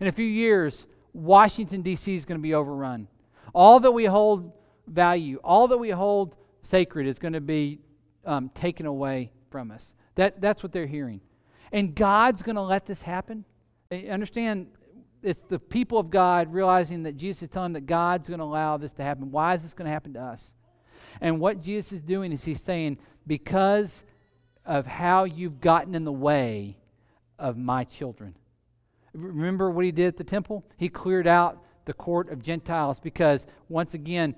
In 0.00 0.08
a 0.08 0.12
few 0.12 0.26
years, 0.26 0.86
Washington, 1.12 1.82
D.C. 1.82 2.14
is 2.14 2.24
going 2.24 2.38
to 2.38 2.42
be 2.42 2.54
overrun. 2.54 3.06
All 3.54 3.78
that 3.80 3.92
we 3.92 4.04
hold 4.04 4.52
value, 4.86 5.38
all 5.44 5.68
that 5.68 5.78
we 5.78 5.90
hold 5.90 6.36
sacred 6.62 7.06
is 7.06 7.18
going 7.18 7.34
to 7.34 7.40
be 7.40 7.78
um, 8.24 8.50
taken 8.54 8.86
away 8.86 9.30
from 9.50 9.70
us. 9.70 9.92
That, 10.16 10.40
that's 10.40 10.62
what 10.62 10.72
they're 10.72 10.86
hearing. 10.86 11.20
And 11.72 11.94
God's 11.94 12.42
going 12.42 12.56
to 12.56 12.62
let 12.62 12.86
this 12.86 13.02
happen. 13.02 13.44
Understand, 14.10 14.66
it's 15.22 15.42
the 15.42 15.58
people 15.58 15.98
of 15.98 16.10
God 16.10 16.52
realizing 16.52 17.04
that 17.04 17.16
Jesus 17.16 17.44
is 17.44 17.48
telling 17.48 17.72
them 17.72 17.82
that 17.82 17.86
God's 17.86 18.28
going 18.28 18.40
to 18.40 18.44
allow 18.44 18.76
this 18.76 18.92
to 18.92 19.02
happen. 19.02 19.30
Why 19.30 19.54
is 19.54 19.62
this 19.62 19.72
going 19.72 19.86
to 19.86 19.92
happen 19.92 20.14
to 20.14 20.20
us? 20.20 20.52
And 21.20 21.40
what 21.40 21.60
Jesus 21.60 21.92
is 21.92 22.02
doing 22.02 22.32
is 22.32 22.44
he's 22.44 22.60
saying, 22.60 22.98
because 23.26 24.04
of 24.66 24.86
how 24.86 25.24
you've 25.24 25.60
gotten 25.60 25.94
in 25.94 26.04
the 26.04 26.12
way 26.12 26.76
of 27.38 27.56
my 27.56 27.84
children. 27.84 28.34
Remember 29.12 29.70
what 29.70 29.84
he 29.84 29.92
did 29.92 30.06
at 30.06 30.16
the 30.16 30.24
temple? 30.24 30.64
He 30.76 30.88
cleared 30.88 31.26
out 31.26 31.62
the 31.84 31.92
court 31.92 32.30
of 32.30 32.42
Gentiles 32.42 32.98
because, 32.98 33.46
once 33.68 33.94
again, 33.94 34.34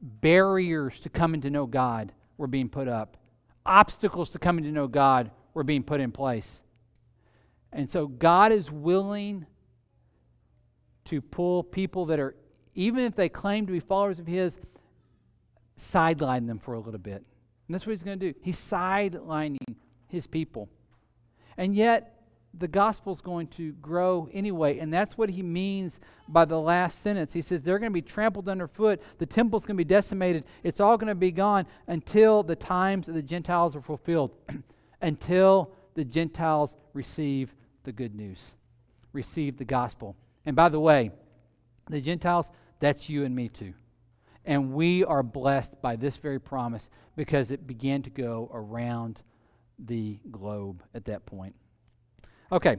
barriers 0.00 1.00
to 1.00 1.08
coming 1.08 1.40
to 1.42 1.50
know 1.50 1.66
God 1.66 2.12
were 2.36 2.46
being 2.46 2.68
put 2.68 2.88
up, 2.88 3.16
obstacles 3.64 4.30
to 4.30 4.38
coming 4.38 4.64
to 4.64 4.72
know 4.72 4.88
God 4.88 5.30
were 5.54 5.62
being 5.62 5.82
put 5.82 6.00
in 6.00 6.10
place. 6.10 6.62
And 7.72 7.88
so, 7.88 8.06
God 8.06 8.52
is 8.52 8.70
willing 8.70 9.46
to 11.06 11.20
pull 11.20 11.62
people 11.62 12.06
that 12.06 12.18
are, 12.18 12.34
even 12.74 13.04
if 13.04 13.14
they 13.14 13.28
claim 13.28 13.66
to 13.66 13.72
be 13.72 13.80
followers 13.80 14.18
of 14.18 14.26
His, 14.26 14.58
sideline 15.76 16.46
them 16.46 16.58
for 16.58 16.74
a 16.74 16.80
little 16.80 17.00
bit. 17.00 17.24
And 17.66 17.74
that's 17.74 17.86
what 17.86 17.92
he's 17.92 18.02
going 18.02 18.18
to 18.18 18.32
do. 18.32 18.38
He's 18.42 18.58
sidelining 18.58 19.76
his 20.08 20.26
people. 20.26 20.68
And 21.56 21.74
yet, 21.74 22.14
the 22.58 22.68
gospel's 22.68 23.20
going 23.20 23.48
to 23.48 23.72
grow 23.74 24.28
anyway. 24.32 24.78
And 24.78 24.92
that's 24.92 25.18
what 25.18 25.28
he 25.28 25.42
means 25.42 25.98
by 26.28 26.44
the 26.44 26.58
last 26.58 27.00
sentence. 27.02 27.32
He 27.32 27.42
says 27.42 27.62
they're 27.62 27.78
going 27.78 27.90
to 27.90 27.94
be 27.94 28.02
trampled 28.02 28.48
underfoot, 28.48 29.00
the 29.18 29.26
temple's 29.26 29.64
going 29.64 29.76
to 29.76 29.84
be 29.84 29.88
decimated, 29.88 30.44
it's 30.62 30.80
all 30.80 30.96
going 30.96 31.08
to 31.08 31.14
be 31.14 31.32
gone 31.32 31.66
until 31.86 32.42
the 32.42 32.56
times 32.56 33.08
of 33.08 33.14
the 33.14 33.22
Gentiles 33.22 33.74
are 33.74 33.82
fulfilled, 33.82 34.30
until 35.02 35.72
the 35.94 36.04
Gentiles 36.04 36.76
receive 36.92 37.54
the 37.84 37.92
good 37.92 38.14
news, 38.14 38.54
receive 39.12 39.56
the 39.56 39.64
gospel. 39.64 40.16
And 40.46 40.54
by 40.54 40.68
the 40.68 40.80
way, 40.80 41.10
the 41.88 42.00
Gentiles, 42.00 42.50
that's 42.80 43.08
you 43.08 43.24
and 43.24 43.34
me 43.34 43.48
too. 43.48 43.74
And 44.44 44.72
we 44.72 45.04
are 45.04 45.22
blessed 45.22 45.80
by 45.80 45.96
this 45.96 46.16
very 46.16 46.38
promise 46.38 46.88
because 47.16 47.50
it 47.50 47.66
began 47.66 48.02
to 48.02 48.10
go 48.10 48.50
around 48.52 49.22
the 49.78 50.18
globe 50.30 50.82
at 50.94 51.04
that 51.06 51.24
point. 51.26 51.54
Okay, 52.52 52.76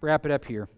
wrap 0.00 0.24
it 0.24 0.32
up 0.32 0.44
here. 0.44 0.68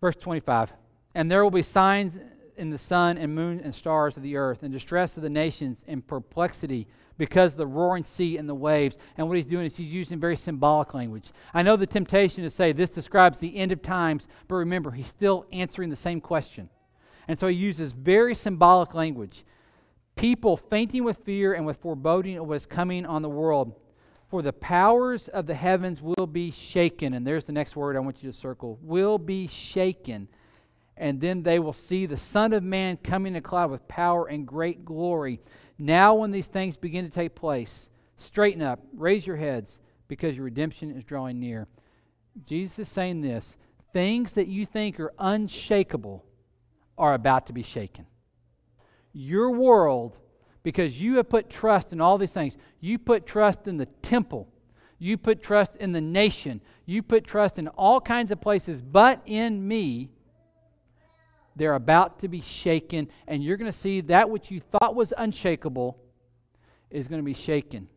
Verse 0.00 0.16
25 0.16 0.72
And 1.14 1.30
there 1.30 1.42
will 1.42 1.50
be 1.50 1.62
signs 1.62 2.18
in 2.56 2.70
the 2.70 2.78
sun 2.78 3.18
and 3.18 3.34
moon 3.34 3.60
and 3.62 3.74
stars 3.74 4.16
of 4.16 4.22
the 4.22 4.36
earth, 4.36 4.62
and 4.62 4.72
distress 4.72 5.16
of 5.16 5.22
the 5.22 5.30
nations, 5.30 5.84
and 5.86 6.06
perplexity 6.06 6.86
because 7.18 7.54
the 7.54 7.66
roaring 7.66 8.04
sea 8.04 8.36
and 8.36 8.48
the 8.48 8.54
waves. 8.54 8.96
And 9.16 9.28
what 9.28 9.36
he's 9.36 9.46
doing 9.46 9.66
is 9.66 9.76
he's 9.76 9.92
using 9.92 10.18
very 10.18 10.36
symbolic 10.36 10.94
language. 10.94 11.32
I 11.52 11.62
know 11.62 11.76
the 11.76 11.86
temptation 11.86 12.42
to 12.42 12.50
say 12.50 12.72
this 12.72 12.90
describes 12.90 13.38
the 13.38 13.56
end 13.56 13.72
of 13.72 13.82
times, 13.82 14.28
but 14.48 14.56
remember, 14.56 14.90
he's 14.90 15.08
still 15.08 15.46
answering 15.52 15.90
the 15.90 15.96
same 15.96 16.20
question. 16.20 16.68
And 17.28 17.38
so 17.38 17.46
he 17.46 17.56
uses 17.56 17.92
very 17.92 18.34
symbolic 18.34 18.94
language. 18.94 19.44
People 20.16 20.56
fainting 20.56 21.04
with 21.04 21.18
fear 21.24 21.54
and 21.54 21.64
with 21.66 21.78
foreboding 21.78 22.38
of 22.38 22.46
what's 22.46 22.66
coming 22.66 23.06
on 23.06 23.22
the 23.22 23.28
world. 23.28 23.74
For 24.28 24.42
the 24.42 24.52
powers 24.52 25.28
of 25.28 25.46
the 25.46 25.54
heavens 25.54 26.02
will 26.02 26.26
be 26.26 26.50
shaken. 26.50 27.14
And 27.14 27.26
there's 27.26 27.46
the 27.46 27.52
next 27.52 27.76
word 27.76 27.96
I 27.96 28.00
want 28.00 28.22
you 28.22 28.30
to 28.30 28.36
circle 28.36 28.78
will 28.82 29.18
be 29.18 29.46
shaken. 29.46 30.28
And 30.96 31.20
then 31.20 31.42
they 31.42 31.58
will 31.58 31.72
see 31.72 32.06
the 32.06 32.16
Son 32.16 32.52
of 32.52 32.62
Man 32.62 32.96
coming 32.98 33.34
in 33.34 33.36
a 33.36 33.40
cloud 33.40 33.70
with 33.70 33.86
power 33.88 34.26
and 34.26 34.46
great 34.46 34.84
glory. 34.84 35.40
Now, 35.78 36.14
when 36.14 36.30
these 36.30 36.46
things 36.46 36.76
begin 36.76 37.04
to 37.04 37.10
take 37.10 37.34
place, 37.34 37.88
straighten 38.16 38.62
up, 38.62 38.80
raise 38.94 39.26
your 39.26 39.36
heads, 39.36 39.80
because 40.08 40.36
your 40.36 40.44
redemption 40.44 40.90
is 40.90 41.04
drawing 41.04 41.40
near. 41.40 41.66
Jesus 42.46 42.80
is 42.80 42.88
saying 42.88 43.20
this 43.20 43.56
things 43.92 44.32
that 44.32 44.48
you 44.48 44.66
think 44.66 44.98
are 44.98 45.12
unshakable 45.18 46.24
are 46.98 47.14
about 47.14 47.46
to 47.46 47.52
be 47.52 47.62
shaken. 47.62 48.06
Your 49.12 49.50
world, 49.50 50.16
because 50.62 51.00
you 51.00 51.16
have 51.16 51.28
put 51.28 51.48
trust 51.48 51.92
in 51.92 52.00
all 52.00 52.18
these 52.18 52.32
things, 52.32 52.56
you 52.80 52.98
put 52.98 53.26
trust 53.26 53.68
in 53.68 53.76
the 53.76 53.86
temple, 54.02 54.48
you 54.98 55.16
put 55.16 55.42
trust 55.42 55.76
in 55.76 55.92
the 55.92 56.00
nation, 56.00 56.60
you 56.86 57.02
put 57.02 57.24
trust 57.24 57.58
in 57.58 57.68
all 57.68 58.00
kinds 58.00 58.30
of 58.32 58.40
places, 58.40 58.82
but 58.82 59.22
in 59.26 59.66
me, 59.66 60.10
they're 61.56 61.74
about 61.74 62.20
to 62.20 62.28
be 62.28 62.40
shaken, 62.40 63.08
and 63.26 63.42
you're 63.42 63.56
going 63.56 63.70
to 63.70 63.76
see 63.76 64.00
that 64.02 64.28
which 64.28 64.50
you 64.50 64.60
thought 64.60 64.94
was 64.94 65.12
unshakable 65.16 65.98
is 66.90 67.08
going 67.08 67.20
to 67.20 67.24
be 67.24 67.34
shaken. 67.34 67.88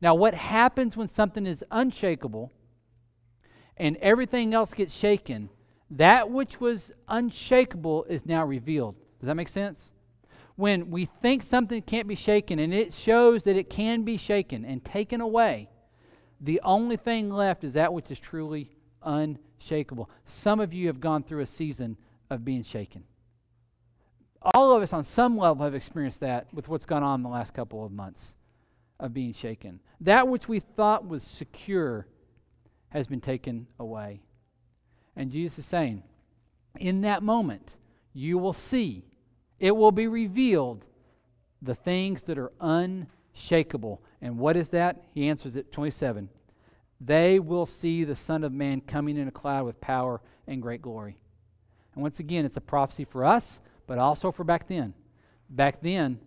Now, 0.00 0.14
what 0.14 0.34
happens 0.34 0.96
when 0.96 1.08
something 1.08 1.46
is 1.46 1.64
unshakable 1.70 2.52
and 3.76 3.96
everything 3.98 4.52
else 4.52 4.74
gets 4.74 4.94
shaken? 4.94 5.48
That 5.90 6.30
which 6.30 6.60
was 6.60 6.92
unshakable 7.08 8.04
is 8.04 8.26
now 8.26 8.44
revealed. 8.44 8.96
Does 9.20 9.28
that 9.28 9.34
make 9.34 9.48
sense? 9.48 9.90
When 10.56 10.90
we 10.90 11.06
think 11.06 11.42
something 11.42 11.80
can't 11.82 12.06
be 12.06 12.14
shaken 12.14 12.58
and 12.58 12.72
it 12.72 12.92
shows 12.92 13.44
that 13.44 13.56
it 13.56 13.70
can 13.70 14.02
be 14.02 14.16
shaken 14.16 14.64
and 14.64 14.84
taken 14.84 15.20
away, 15.20 15.68
the 16.40 16.60
only 16.62 16.96
thing 16.96 17.30
left 17.30 17.64
is 17.64 17.72
that 17.72 17.92
which 17.92 18.10
is 18.10 18.20
truly 18.20 18.70
unshakable. 19.02 20.10
Some 20.26 20.60
of 20.60 20.72
you 20.72 20.86
have 20.88 21.00
gone 21.00 21.22
through 21.22 21.40
a 21.40 21.46
season 21.46 21.96
of 22.34 22.44
being 22.44 22.62
shaken. 22.62 23.04
All 24.54 24.76
of 24.76 24.82
us, 24.82 24.92
on 24.92 25.04
some 25.04 25.38
level, 25.38 25.64
have 25.64 25.74
experienced 25.74 26.20
that 26.20 26.52
with 26.52 26.68
what's 26.68 26.84
gone 26.84 27.02
on 27.02 27.20
in 27.20 27.22
the 27.22 27.30
last 27.30 27.54
couple 27.54 27.84
of 27.84 27.92
months 27.92 28.34
of 29.00 29.14
being 29.14 29.32
shaken. 29.32 29.80
That 30.00 30.28
which 30.28 30.48
we 30.48 30.60
thought 30.60 31.08
was 31.08 31.24
secure 31.24 32.06
has 32.90 33.06
been 33.06 33.20
taken 33.20 33.66
away. 33.78 34.20
And 35.16 35.30
Jesus 35.30 35.60
is 35.60 35.66
saying, 35.66 36.02
in 36.78 37.00
that 37.02 37.22
moment, 37.22 37.76
you 38.12 38.36
will 38.36 38.52
see, 38.52 39.04
it 39.58 39.74
will 39.74 39.92
be 39.92 40.08
revealed, 40.08 40.84
the 41.62 41.74
things 41.74 42.22
that 42.24 42.38
are 42.38 42.52
unshakable. 42.60 44.02
And 44.20 44.38
what 44.38 44.56
is 44.56 44.68
that? 44.70 45.02
He 45.14 45.28
answers 45.28 45.56
it 45.56 45.72
27. 45.72 46.28
They 47.00 47.38
will 47.38 47.66
see 47.66 48.04
the 48.04 48.14
Son 48.14 48.44
of 48.44 48.52
Man 48.52 48.80
coming 48.80 49.16
in 49.16 49.28
a 49.28 49.32
cloud 49.32 49.64
with 49.64 49.80
power 49.80 50.20
and 50.46 50.60
great 50.60 50.82
glory. 50.82 51.16
And 51.94 52.02
once 52.02 52.20
again, 52.20 52.44
it's 52.44 52.56
a 52.56 52.60
prophecy 52.60 53.04
for 53.04 53.24
us, 53.24 53.60
but 53.86 53.98
also 53.98 54.32
for 54.32 54.44
back 54.44 54.68
then. 54.68 54.94
Back 55.50 55.80
then, 55.80 56.18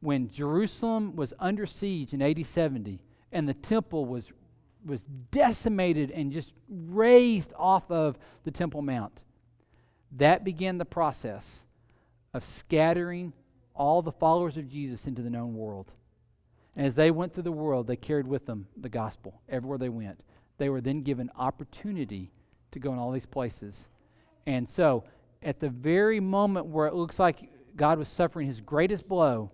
when 0.00 0.30
Jerusalem 0.30 1.16
was 1.16 1.32
under 1.38 1.66
siege 1.66 2.12
in 2.12 2.22
AD 2.22 2.46
70 2.46 3.00
and 3.32 3.48
the 3.48 3.54
temple 3.54 4.04
was, 4.04 4.30
was 4.84 5.04
decimated 5.30 6.10
and 6.10 6.32
just 6.32 6.52
razed 6.68 7.52
off 7.56 7.90
of 7.90 8.18
the 8.44 8.50
Temple 8.50 8.82
Mount, 8.82 9.22
that 10.12 10.44
began 10.44 10.78
the 10.78 10.84
process 10.84 11.64
of 12.32 12.44
scattering 12.44 13.32
all 13.74 14.02
the 14.02 14.12
followers 14.12 14.56
of 14.56 14.68
Jesus 14.68 15.06
into 15.06 15.22
the 15.22 15.30
known 15.30 15.54
world. 15.54 15.92
And 16.76 16.86
as 16.86 16.94
they 16.94 17.10
went 17.10 17.34
through 17.34 17.44
the 17.44 17.52
world, 17.52 17.86
they 17.86 17.96
carried 17.96 18.26
with 18.26 18.46
them 18.46 18.68
the 18.76 18.88
gospel 18.88 19.40
everywhere 19.48 19.78
they 19.78 19.88
went. 19.88 20.20
They 20.58 20.68
were 20.68 20.80
then 20.80 21.02
given 21.02 21.30
opportunity 21.36 22.30
to 22.70 22.78
go 22.78 22.92
in 22.92 22.98
all 22.98 23.10
these 23.10 23.26
places 23.26 23.88
and 24.46 24.68
so, 24.68 25.04
at 25.42 25.60
the 25.60 25.68
very 25.68 26.20
moment 26.20 26.66
where 26.66 26.86
it 26.86 26.94
looks 26.94 27.18
like 27.18 27.50
God 27.76 27.98
was 27.98 28.08
suffering 28.08 28.46
his 28.46 28.60
greatest 28.60 29.06
blow, 29.08 29.50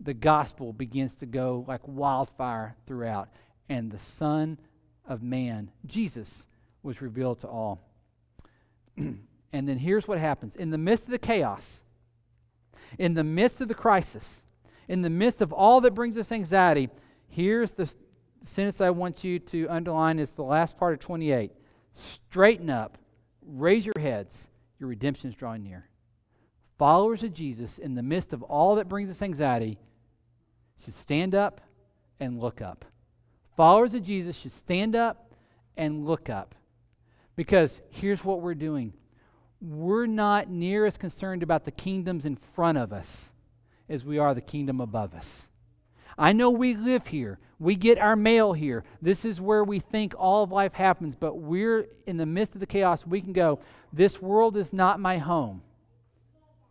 the 0.00 0.14
gospel 0.14 0.72
begins 0.72 1.14
to 1.16 1.26
go 1.26 1.64
like 1.66 1.80
wildfire 1.86 2.76
throughout. 2.86 3.28
And 3.68 3.90
the 3.90 3.98
Son 3.98 4.58
of 5.06 5.22
Man, 5.22 5.70
Jesus, 5.86 6.46
was 6.82 7.02
revealed 7.02 7.40
to 7.40 7.48
all. 7.48 7.86
and 8.96 9.18
then 9.52 9.78
here's 9.78 10.06
what 10.08 10.18
happens 10.18 10.56
in 10.56 10.70
the 10.70 10.78
midst 10.78 11.04
of 11.04 11.10
the 11.10 11.18
chaos, 11.18 11.80
in 12.98 13.14
the 13.14 13.24
midst 13.24 13.60
of 13.60 13.68
the 13.68 13.74
crisis, 13.74 14.44
in 14.88 15.02
the 15.02 15.10
midst 15.10 15.40
of 15.40 15.52
all 15.52 15.80
that 15.80 15.94
brings 15.94 16.16
us 16.16 16.32
anxiety, 16.32 16.88
here's 17.28 17.72
the 17.72 17.88
sentence 18.42 18.80
I 18.80 18.90
want 18.90 19.22
you 19.22 19.38
to 19.38 19.68
underline. 19.68 20.18
is 20.18 20.32
the 20.32 20.42
last 20.42 20.76
part 20.76 20.94
of 20.94 21.00
28. 21.00 21.52
Straighten 21.92 22.70
up 22.70 22.98
raise 23.46 23.84
your 23.84 23.98
heads, 23.98 24.48
your 24.78 24.88
redemption 24.88 25.28
is 25.28 25.36
drawing 25.36 25.62
near. 25.62 25.86
Followers 26.78 27.22
of 27.22 27.34
Jesus, 27.34 27.78
in 27.78 27.94
the 27.94 28.02
midst 28.02 28.32
of 28.32 28.42
all 28.42 28.76
that 28.76 28.88
brings 28.88 29.10
us 29.10 29.22
anxiety, 29.22 29.78
should 30.82 30.94
stand 30.94 31.34
up 31.34 31.60
and 32.18 32.40
look 32.40 32.62
up. 32.62 32.84
Followers 33.56 33.92
of 33.92 34.02
Jesus 34.02 34.36
should 34.36 34.52
stand 34.52 34.96
up 34.96 35.34
and 35.76 36.06
look 36.06 36.30
up. 36.30 36.54
Because 37.36 37.80
here's 37.90 38.24
what 38.24 38.40
we're 38.40 38.54
doing 38.54 38.94
we're 39.60 40.06
not 40.06 40.48
near 40.48 40.86
as 40.86 40.96
concerned 40.96 41.42
about 41.42 41.66
the 41.66 41.70
kingdoms 41.70 42.24
in 42.24 42.34
front 42.34 42.78
of 42.78 42.94
us 42.94 43.30
as 43.90 44.04
we 44.04 44.16
are 44.16 44.32
the 44.32 44.40
kingdom 44.40 44.80
above 44.80 45.14
us. 45.14 45.49
I 46.20 46.34
know 46.34 46.50
we 46.50 46.74
live 46.74 47.06
here. 47.06 47.38
We 47.58 47.76
get 47.76 47.98
our 47.98 48.14
mail 48.14 48.52
here. 48.52 48.84
This 49.00 49.24
is 49.24 49.40
where 49.40 49.64
we 49.64 49.80
think 49.80 50.14
all 50.16 50.44
of 50.44 50.52
life 50.52 50.74
happens, 50.74 51.14
but 51.14 51.38
we're 51.38 51.86
in 52.06 52.18
the 52.18 52.26
midst 52.26 52.54
of 52.54 52.60
the 52.60 52.66
chaos. 52.66 53.06
We 53.06 53.22
can 53.22 53.32
go, 53.32 53.58
This 53.92 54.20
world 54.20 54.56
is 54.56 54.72
not 54.72 55.00
my 55.00 55.16
home. 55.16 55.62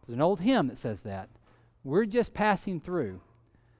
There's 0.06 0.16
an 0.16 0.22
old 0.22 0.40
hymn 0.40 0.68
that 0.68 0.78
says 0.78 1.02
that. 1.02 1.30
We're 1.84 2.06
just 2.06 2.34
passing 2.34 2.80
through. 2.80 3.22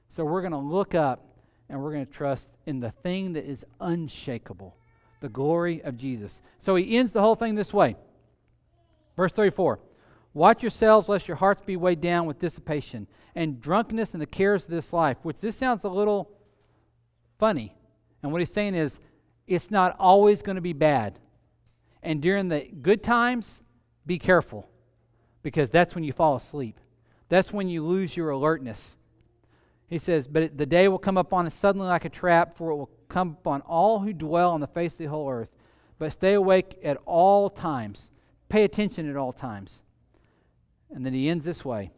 So 0.08 0.24
we're 0.24 0.42
going 0.42 0.52
to 0.52 0.58
look 0.58 0.94
up 0.94 1.24
and 1.68 1.80
we're 1.80 1.92
going 1.92 2.06
to 2.06 2.12
trust 2.12 2.48
in 2.66 2.80
the 2.80 2.90
thing 2.90 3.32
that 3.34 3.44
is 3.44 3.64
unshakable 3.80 4.76
the 5.20 5.28
glory 5.28 5.82
of 5.82 5.96
Jesus. 5.96 6.40
So 6.58 6.74
he 6.74 6.96
ends 6.96 7.12
the 7.12 7.20
whole 7.20 7.36
thing 7.36 7.54
this 7.54 7.72
way. 7.72 7.96
Verse 9.16 9.32
34 9.32 9.78
Watch 10.32 10.62
yourselves, 10.62 11.08
lest 11.08 11.26
your 11.26 11.36
hearts 11.36 11.60
be 11.60 11.76
weighed 11.76 12.00
down 12.00 12.26
with 12.26 12.38
dissipation 12.38 13.06
and 13.34 13.60
drunkenness 13.60 14.12
and 14.12 14.22
the 14.22 14.26
cares 14.26 14.64
of 14.64 14.70
this 14.70 14.92
life, 14.92 15.16
which 15.22 15.40
this 15.40 15.56
sounds 15.56 15.84
a 15.84 15.88
little 15.88 16.30
funny. 17.38 17.74
And 18.22 18.30
what 18.30 18.40
he's 18.40 18.52
saying 18.52 18.74
is, 18.74 19.00
it's 19.46 19.70
not 19.70 19.96
always 19.98 20.42
going 20.42 20.56
to 20.56 20.62
be 20.62 20.72
bad. 20.72 21.18
And 22.02 22.22
during 22.22 22.48
the 22.48 22.60
good 22.60 23.02
times, 23.02 23.60
be 24.06 24.18
careful 24.18 24.68
because 25.42 25.70
that's 25.70 25.94
when 25.94 26.04
you 26.04 26.12
fall 26.12 26.36
asleep. 26.36 26.78
That's 27.28 27.52
when 27.52 27.68
you 27.68 27.84
lose 27.84 28.16
your 28.16 28.30
alertness. 28.30 28.96
He 29.88 29.98
says, 29.98 30.28
But 30.28 30.56
the 30.56 30.66
day 30.66 30.88
will 30.88 30.98
come 30.98 31.16
upon 31.16 31.46
us 31.46 31.54
suddenly 31.54 31.88
like 31.88 32.04
a 32.04 32.08
trap, 32.08 32.56
for 32.56 32.70
it 32.70 32.76
will 32.76 32.90
come 33.08 33.36
upon 33.40 33.62
all 33.62 33.98
who 33.98 34.12
dwell 34.12 34.52
on 34.52 34.60
the 34.60 34.66
face 34.66 34.92
of 34.92 34.98
the 34.98 35.06
whole 35.06 35.28
earth. 35.28 35.50
But 35.98 36.12
stay 36.12 36.34
awake 36.34 36.78
at 36.84 36.98
all 37.04 37.50
times, 37.50 38.10
pay 38.48 38.64
attention 38.64 39.10
at 39.10 39.16
all 39.16 39.32
times. 39.32 39.82
And 40.92 41.04
then 41.04 41.12
he 41.12 41.28
ends 41.28 41.44
this 41.44 41.64
way 41.64 41.92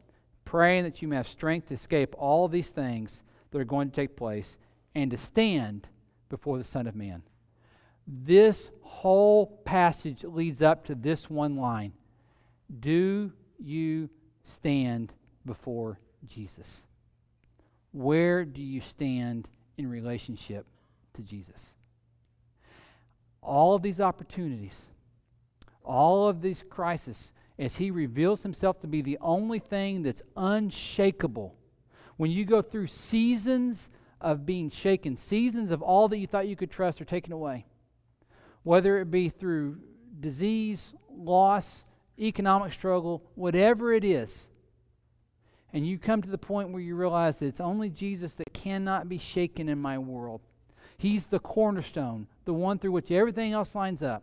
praying 0.45 0.85
that 0.85 1.01
you 1.01 1.09
may 1.09 1.17
have 1.17 1.29
strength 1.29 1.69
to 1.69 1.75
escape 1.75 2.15
all 2.19 2.49
these 2.49 2.69
things 2.69 3.23
that 3.51 3.61
are 3.61 3.65
going 3.65 3.89
to 3.89 3.95
take 3.95 4.17
place 4.17 4.59
and 4.95 5.11
to 5.11 5.17
stand 5.17 5.87
before 6.29 6.59
the 6.59 6.65
Son 6.65 6.87
of 6.87 6.95
Man. 6.95 7.23
This 8.07 8.71
whole 8.83 9.47
passage 9.65 10.25
leads 10.25 10.61
up 10.61 10.85
to 10.87 10.95
this 10.95 11.31
one 11.31 11.57
line 11.57 11.93
Do 12.81 13.33
you 13.59 14.11
stand 14.45 15.13
before 15.47 15.99
Jesus? 16.27 16.83
Where 17.93 18.45
do 18.45 18.63
you 18.63 18.81
stand 18.81 19.49
in 19.77 19.89
relationship 19.89 20.67
to 21.15 21.23
Jesus? 21.23 21.75
All 23.43 23.75
of 23.75 23.83
these 23.83 24.01
opportunities, 24.01 24.89
all 25.85 26.29
of 26.29 26.41
these 26.41 26.65
crises, 26.69 27.33
as 27.59 27.77
He 27.77 27.91
reveals 27.91 28.43
Himself 28.43 28.81
to 28.81 28.87
be 28.87 29.03
the 29.03 29.19
only 29.21 29.59
thing 29.59 30.03
that's 30.03 30.23
unshakable. 30.37 31.55
When 32.17 32.31
you 32.31 32.45
go 32.45 32.63
through 32.63 32.89
seasons 32.89 33.91
of 34.21 34.47
being 34.47 34.71
shaken, 34.71 35.17
seasons 35.17 35.71
of 35.71 35.83
all 35.83 36.09
that 36.09 36.19
you 36.19 36.27
thought 36.27 36.49
you 36.49 36.57
could 36.57 36.71
trust 36.71 37.01
are 37.01 37.07
taken 37.07 37.33
away, 37.33 37.67
whether 38.63 38.99
it 39.01 39.11
be 39.11 39.29
through 39.29 39.79
disease, 40.21 40.95
loss, 41.11 41.85
economic 42.19 42.73
struggle, 42.73 43.25
whatever 43.35 43.93
it 43.93 44.05
is, 44.05 44.49
and 45.73 45.87
you 45.87 45.99
come 45.99 46.21
to 46.23 46.31
the 46.31 46.39
point 46.39 46.71
where 46.71 46.83
you 46.83 46.95
realize 46.95 47.39
that 47.39 47.47
it's 47.47 47.61
only 47.61 47.89
Jesus 47.89 48.35
that 48.35 48.53
cannot 48.53 49.09
be 49.09 49.19
shaken 49.19 49.69
in 49.69 49.79
my 49.79 49.99
world. 49.99 50.43
He's 50.99 51.27
the 51.27 51.39
cornerstone, 51.39 52.27
the 52.45 52.53
one 52.53 52.79
through 52.79 52.93
which 52.93 53.11
everything 53.11 53.53
else 53.53 53.75
lines 53.75 54.03
up. 54.03 54.23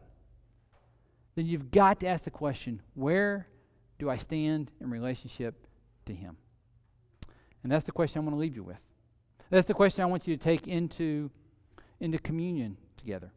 Then 1.40 1.46
you've 1.46 1.72
got 1.72 2.02
to 2.02 2.08
ask 2.08 2.26
the 2.26 2.32
question 2.32 2.82
where 2.96 3.48
do 3.98 4.10
I 4.10 4.18
stand 4.18 4.72
in 4.82 4.90
relationship 4.90 5.56
to 6.06 6.14
Him? 6.14 6.36
And 7.64 7.72
that's 7.72 7.86
the 7.86 7.94
question 7.94 8.20
I 8.20 8.26
want 8.26 8.36
to 8.36 8.40
leave 8.42 8.58
you 8.58 8.64
with. 8.64 8.82
That's 9.50 9.66
the 9.66 9.74
question 9.74 10.04
I 10.04 10.08
want 10.08 10.28
you 10.28 10.36
to 10.36 10.44
take 10.44 10.68
into, 10.68 11.32
into 12.02 12.20
communion 12.20 12.76
together. 12.98 13.32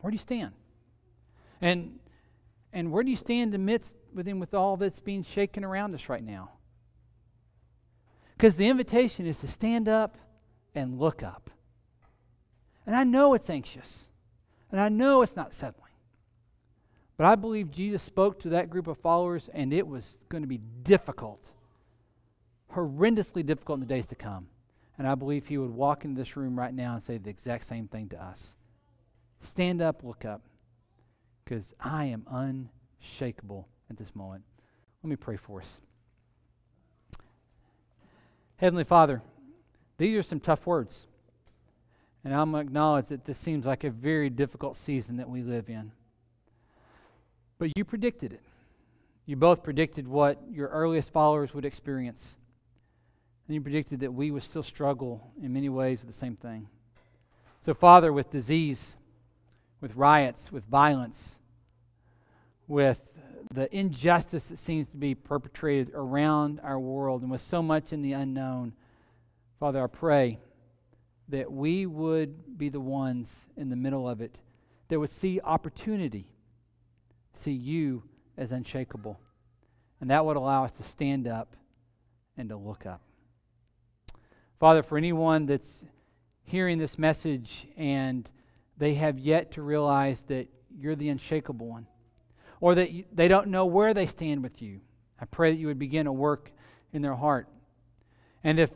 Where 0.00 0.10
do 0.10 0.14
you 0.14 0.22
stand? 0.22 0.52
And, 1.60 1.98
and 2.72 2.90
where 2.90 3.04
do 3.04 3.10
you 3.10 3.18
stand 3.18 3.54
amidst 3.54 3.96
within 4.14 4.40
with 4.40 4.54
all 4.54 4.78
that's 4.78 4.98
being 4.98 5.24
shaken 5.24 5.62
around 5.62 5.94
us 5.94 6.08
right 6.08 6.24
now? 6.24 6.52
Because 8.34 8.56
the 8.56 8.68
invitation 8.68 9.26
is 9.26 9.36
to 9.40 9.46
stand 9.46 9.90
up 9.90 10.16
and 10.74 10.98
look 10.98 11.22
up. 11.22 11.50
And 12.86 12.96
I 12.96 13.04
know 13.04 13.34
it's 13.34 13.50
anxious, 13.50 14.08
and 14.72 14.80
I 14.80 14.88
know 14.88 15.20
it's 15.20 15.36
not 15.36 15.52
settling. 15.52 15.83
But 17.16 17.26
I 17.26 17.34
believe 17.36 17.70
Jesus 17.70 18.02
spoke 18.02 18.40
to 18.40 18.48
that 18.50 18.70
group 18.70 18.86
of 18.86 18.98
followers, 18.98 19.48
and 19.52 19.72
it 19.72 19.86
was 19.86 20.18
going 20.28 20.42
to 20.42 20.48
be 20.48 20.60
difficult, 20.82 21.52
horrendously 22.72 23.46
difficult 23.46 23.76
in 23.76 23.80
the 23.80 23.94
days 23.94 24.06
to 24.08 24.14
come. 24.14 24.48
And 24.98 25.06
I 25.06 25.14
believe 25.14 25.46
he 25.46 25.58
would 25.58 25.70
walk 25.70 26.04
into 26.04 26.20
this 26.20 26.36
room 26.36 26.58
right 26.58 26.74
now 26.74 26.94
and 26.94 27.02
say 27.02 27.18
the 27.18 27.30
exact 27.30 27.66
same 27.66 27.88
thing 27.88 28.08
to 28.10 28.22
us 28.22 28.54
Stand 29.40 29.82
up, 29.82 30.02
look 30.02 30.24
up, 30.24 30.40
because 31.44 31.74
I 31.78 32.06
am 32.06 32.26
unshakable 32.30 33.68
at 33.90 33.98
this 33.98 34.14
moment. 34.16 34.42
Let 35.02 35.10
me 35.10 35.16
pray 35.16 35.36
for 35.36 35.60
us. 35.60 35.80
Heavenly 38.56 38.84
Father, 38.84 39.20
these 39.98 40.16
are 40.16 40.22
some 40.22 40.40
tough 40.40 40.66
words. 40.66 41.06
And 42.24 42.34
I'm 42.34 42.52
going 42.52 42.64
to 42.64 42.68
acknowledge 42.68 43.08
that 43.08 43.26
this 43.26 43.36
seems 43.36 43.66
like 43.66 43.84
a 43.84 43.90
very 43.90 44.30
difficult 44.30 44.76
season 44.76 45.18
that 45.18 45.28
we 45.28 45.42
live 45.42 45.68
in. 45.68 45.92
But 47.58 47.70
you 47.76 47.84
predicted 47.84 48.32
it. 48.32 48.42
You 49.26 49.36
both 49.36 49.62
predicted 49.62 50.06
what 50.06 50.38
your 50.50 50.68
earliest 50.68 51.12
followers 51.12 51.54
would 51.54 51.64
experience. 51.64 52.36
And 53.46 53.54
you 53.54 53.60
predicted 53.60 54.00
that 54.00 54.12
we 54.12 54.30
would 54.30 54.42
still 54.42 54.62
struggle 54.62 55.32
in 55.42 55.52
many 55.52 55.68
ways 55.68 56.00
with 56.00 56.08
the 56.08 56.18
same 56.18 56.36
thing. 56.36 56.68
So, 57.60 57.72
Father, 57.74 58.12
with 58.12 58.30
disease, 58.30 58.96
with 59.80 59.96
riots, 59.96 60.52
with 60.52 60.64
violence, 60.64 61.36
with 62.68 63.00
the 63.52 63.74
injustice 63.74 64.48
that 64.48 64.58
seems 64.58 64.88
to 64.88 64.96
be 64.96 65.14
perpetrated 65.14 65.92
around 65.94 66.60
our 66.62 66.78
world 66.78 67.22
and 67.22 67.30
with 67.30 67.40
so 67.40 67.62
much 67.62 67.92
in 67.92 68.02
the 68.02 68.12
unknown, 68.12 68.72
Father, 69.60 69.82
I 69.82 69.86
pray 69.86 70.38
that 71.28 71.50
we 71.50 71.86
would 71.86 72.58
be 72.58 72.68
the 72.68 72.80
ones 72.80 73.46
in 73.56 73.70
the 73.70 73.76
middle 73.76 74.08
of 74.08 74.20
it 74.20 74.38
that 74.88 74.98
would 74.98 75.10
see 75.10 75.40
opportunity, 75.40 76.26
see 77.34 77.52
you 77.52 78.02
as 78.36 78.52
unshakable. 78.52 79.18
And 80.00 80.10
that 80.10 80.24
would 80.24 80.36
allow 80.36 80.64
us 80.64 80.72
to 80.72 80.82
stand 80.82 81.28
up 81.28 81.56
and 82.36 82.48
to 82.48 82.56
look 82.56 82.86
up. 82.86 83.00
Father, 84.58 84.82
for 84.82 84.98
anyone 84.98 85.46
that's 85.46 85.84
hearing 86.44 86.78
this 86.78 86.98
message 86.98 87.66
and 87.76 88.28
they 88.76 88.94
have 88.94 89.18
yet 89.18 89.52
to 89.52 89.62
realize 89.62 90.22
that 90.28 90.48
you're 90.76 90.96
the 90.96 91.08
unshakable 91.08 91.68
one, 91.68 91.86
or 92.60 92.74
that 92.74 92.90
you, 92.90 93.04
they 93.12 93.28
don't 93.28 93.48
know 93.48 93.66
where 93.66 93.94
they 93.94 94.06
stand 94.06 94.42
with 94.42 94.60
you. 94.60 94.80
I 95.20 95.26
pray 95.26 95.52
that 95.52 95.58
you 95.58 95.68
would 95.68 95.78
begin 95.78 96.06
to 96.06 96.12
work 96.12 96.50
in 96.92 97.02
their 97.02 97.14
heart. 97.14 97.48
And 98.42 98.58
if 98.58 98.70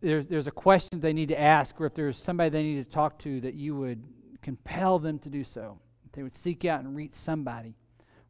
there's, 0.00 0.26
there's 0.26 0.46
a 0.46 0.52
question 0.52 1.00
they 1.00 1.12
need 1.12 1.28
to 1.28 1.40
ask, 1.40 1.80
or 1.80 1.86
if 1.86 1.94
there's 1.94 2.18
somebody 2.18 2.50
they 2.50 2.62
need 2.62 2.84
to 2.84 2.90
talk 2.90 3.18
to, 3.20 3.40
that 3.42 3.54
you 3.54 3.76
would 3.76 4.02
compel 4.42 4.98
them 4.98 5.18
to 5.20 5.28
do 5.28 5.44
so. 5.44 5.78
They 6.12 6.22
would 6.22 6.36
seek 6.36 6.64
out 6.64 6.80
and 6.80 6.96
reach 6.96 7.14
somebody. 7.14 7.74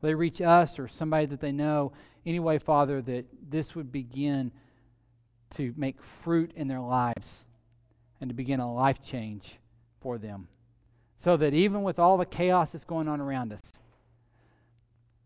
Whether 0.00 0.12
they 0.12 0.14
reach 0.14 0.40
us 0.40 0.78
or 0.78 0.88
somebody 0.88 1.26
that 1.26 1.40
they 1.40 1.52
know. 1.52 1.92
Anyway, 2.24 2.58
Father, 2.58 3.02
that 3.02 3.26
this 3.48 3.74
would 3.74 3.90
begin 3.90 4.52
to 5.56 5.72
make 5.76 6.02
fruit 6.02 6.52
in 6.54 6.68
their 6.68 6.80
lives 6.80 7.46
and 8.20 8.28
to 8.30 8.34
begin 8.34 8.60
a 8.60 8.72
life 8.72 9.02
change 9.02 9.58
for 10.00 10.18
them. 10.18 10.48
So 11.18 11.36
that 11.36 11.54
even 11.54 11.82
with 11.82 11.98
all 11.98 12.16
the 12.16 12.26
chaos 12.26 12.70
that's 12.70 12.84
going 12.84 13.08
on 13.08 13.20
around 13.20 13.52
us, 13.52 13.60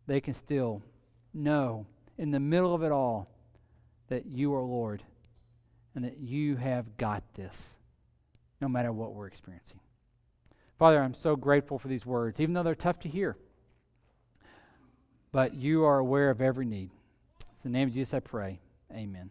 they 0.07 0.21
can 0.21 0.35
still 0.35 0.83
know 1.35 1.87
in 2.19 2.31
the 2.31 2.41
middle 2.41 2.75
of 2.75 2.83
it 2.83 2.93
all 2.93 3.29
that 4.09 4.27
you 4.27 4.55
are 4.55 4.63
Lord 4.63 5.03
and 5.95 6.05
that 6.05 6.19
you 6.19 6.57
have 6.57 6.97
got 6.97 7.23
this 7.35 7.77
no 8.61 8.69
matter 8.69 8.93
what 8.93 9.15
we're 9.15 9.27
experiencing. 9.27 9.81
Father, 10.83 11.01
I'm 11.01 11.15
so 11.15 11.37
grateful 11.37 11.79
for 11.79 11.87
these 11.87 12.05
words, 12.05 12.41
even 12.41 12.55
though 12.55 12.65
they're 12.65 12.75
tough 12.75 12.99
to 13.03 13.09
hear. 13.09 13.37
But 15.31 15.55
you 15.55 15.85
are 15.85 16.01
aware 16.01 16.29
of 16.29 16.41
every 16.41 16.67
need. 16.67 16.91
In 17.65 17.71
the 17.73 17.79
name 17.79 17.87
of 17.87 17.95
Jesus, 17.95 18.13
I 18.13 18.19
pray. 18.19 18.59
Amen. 18.93 19.31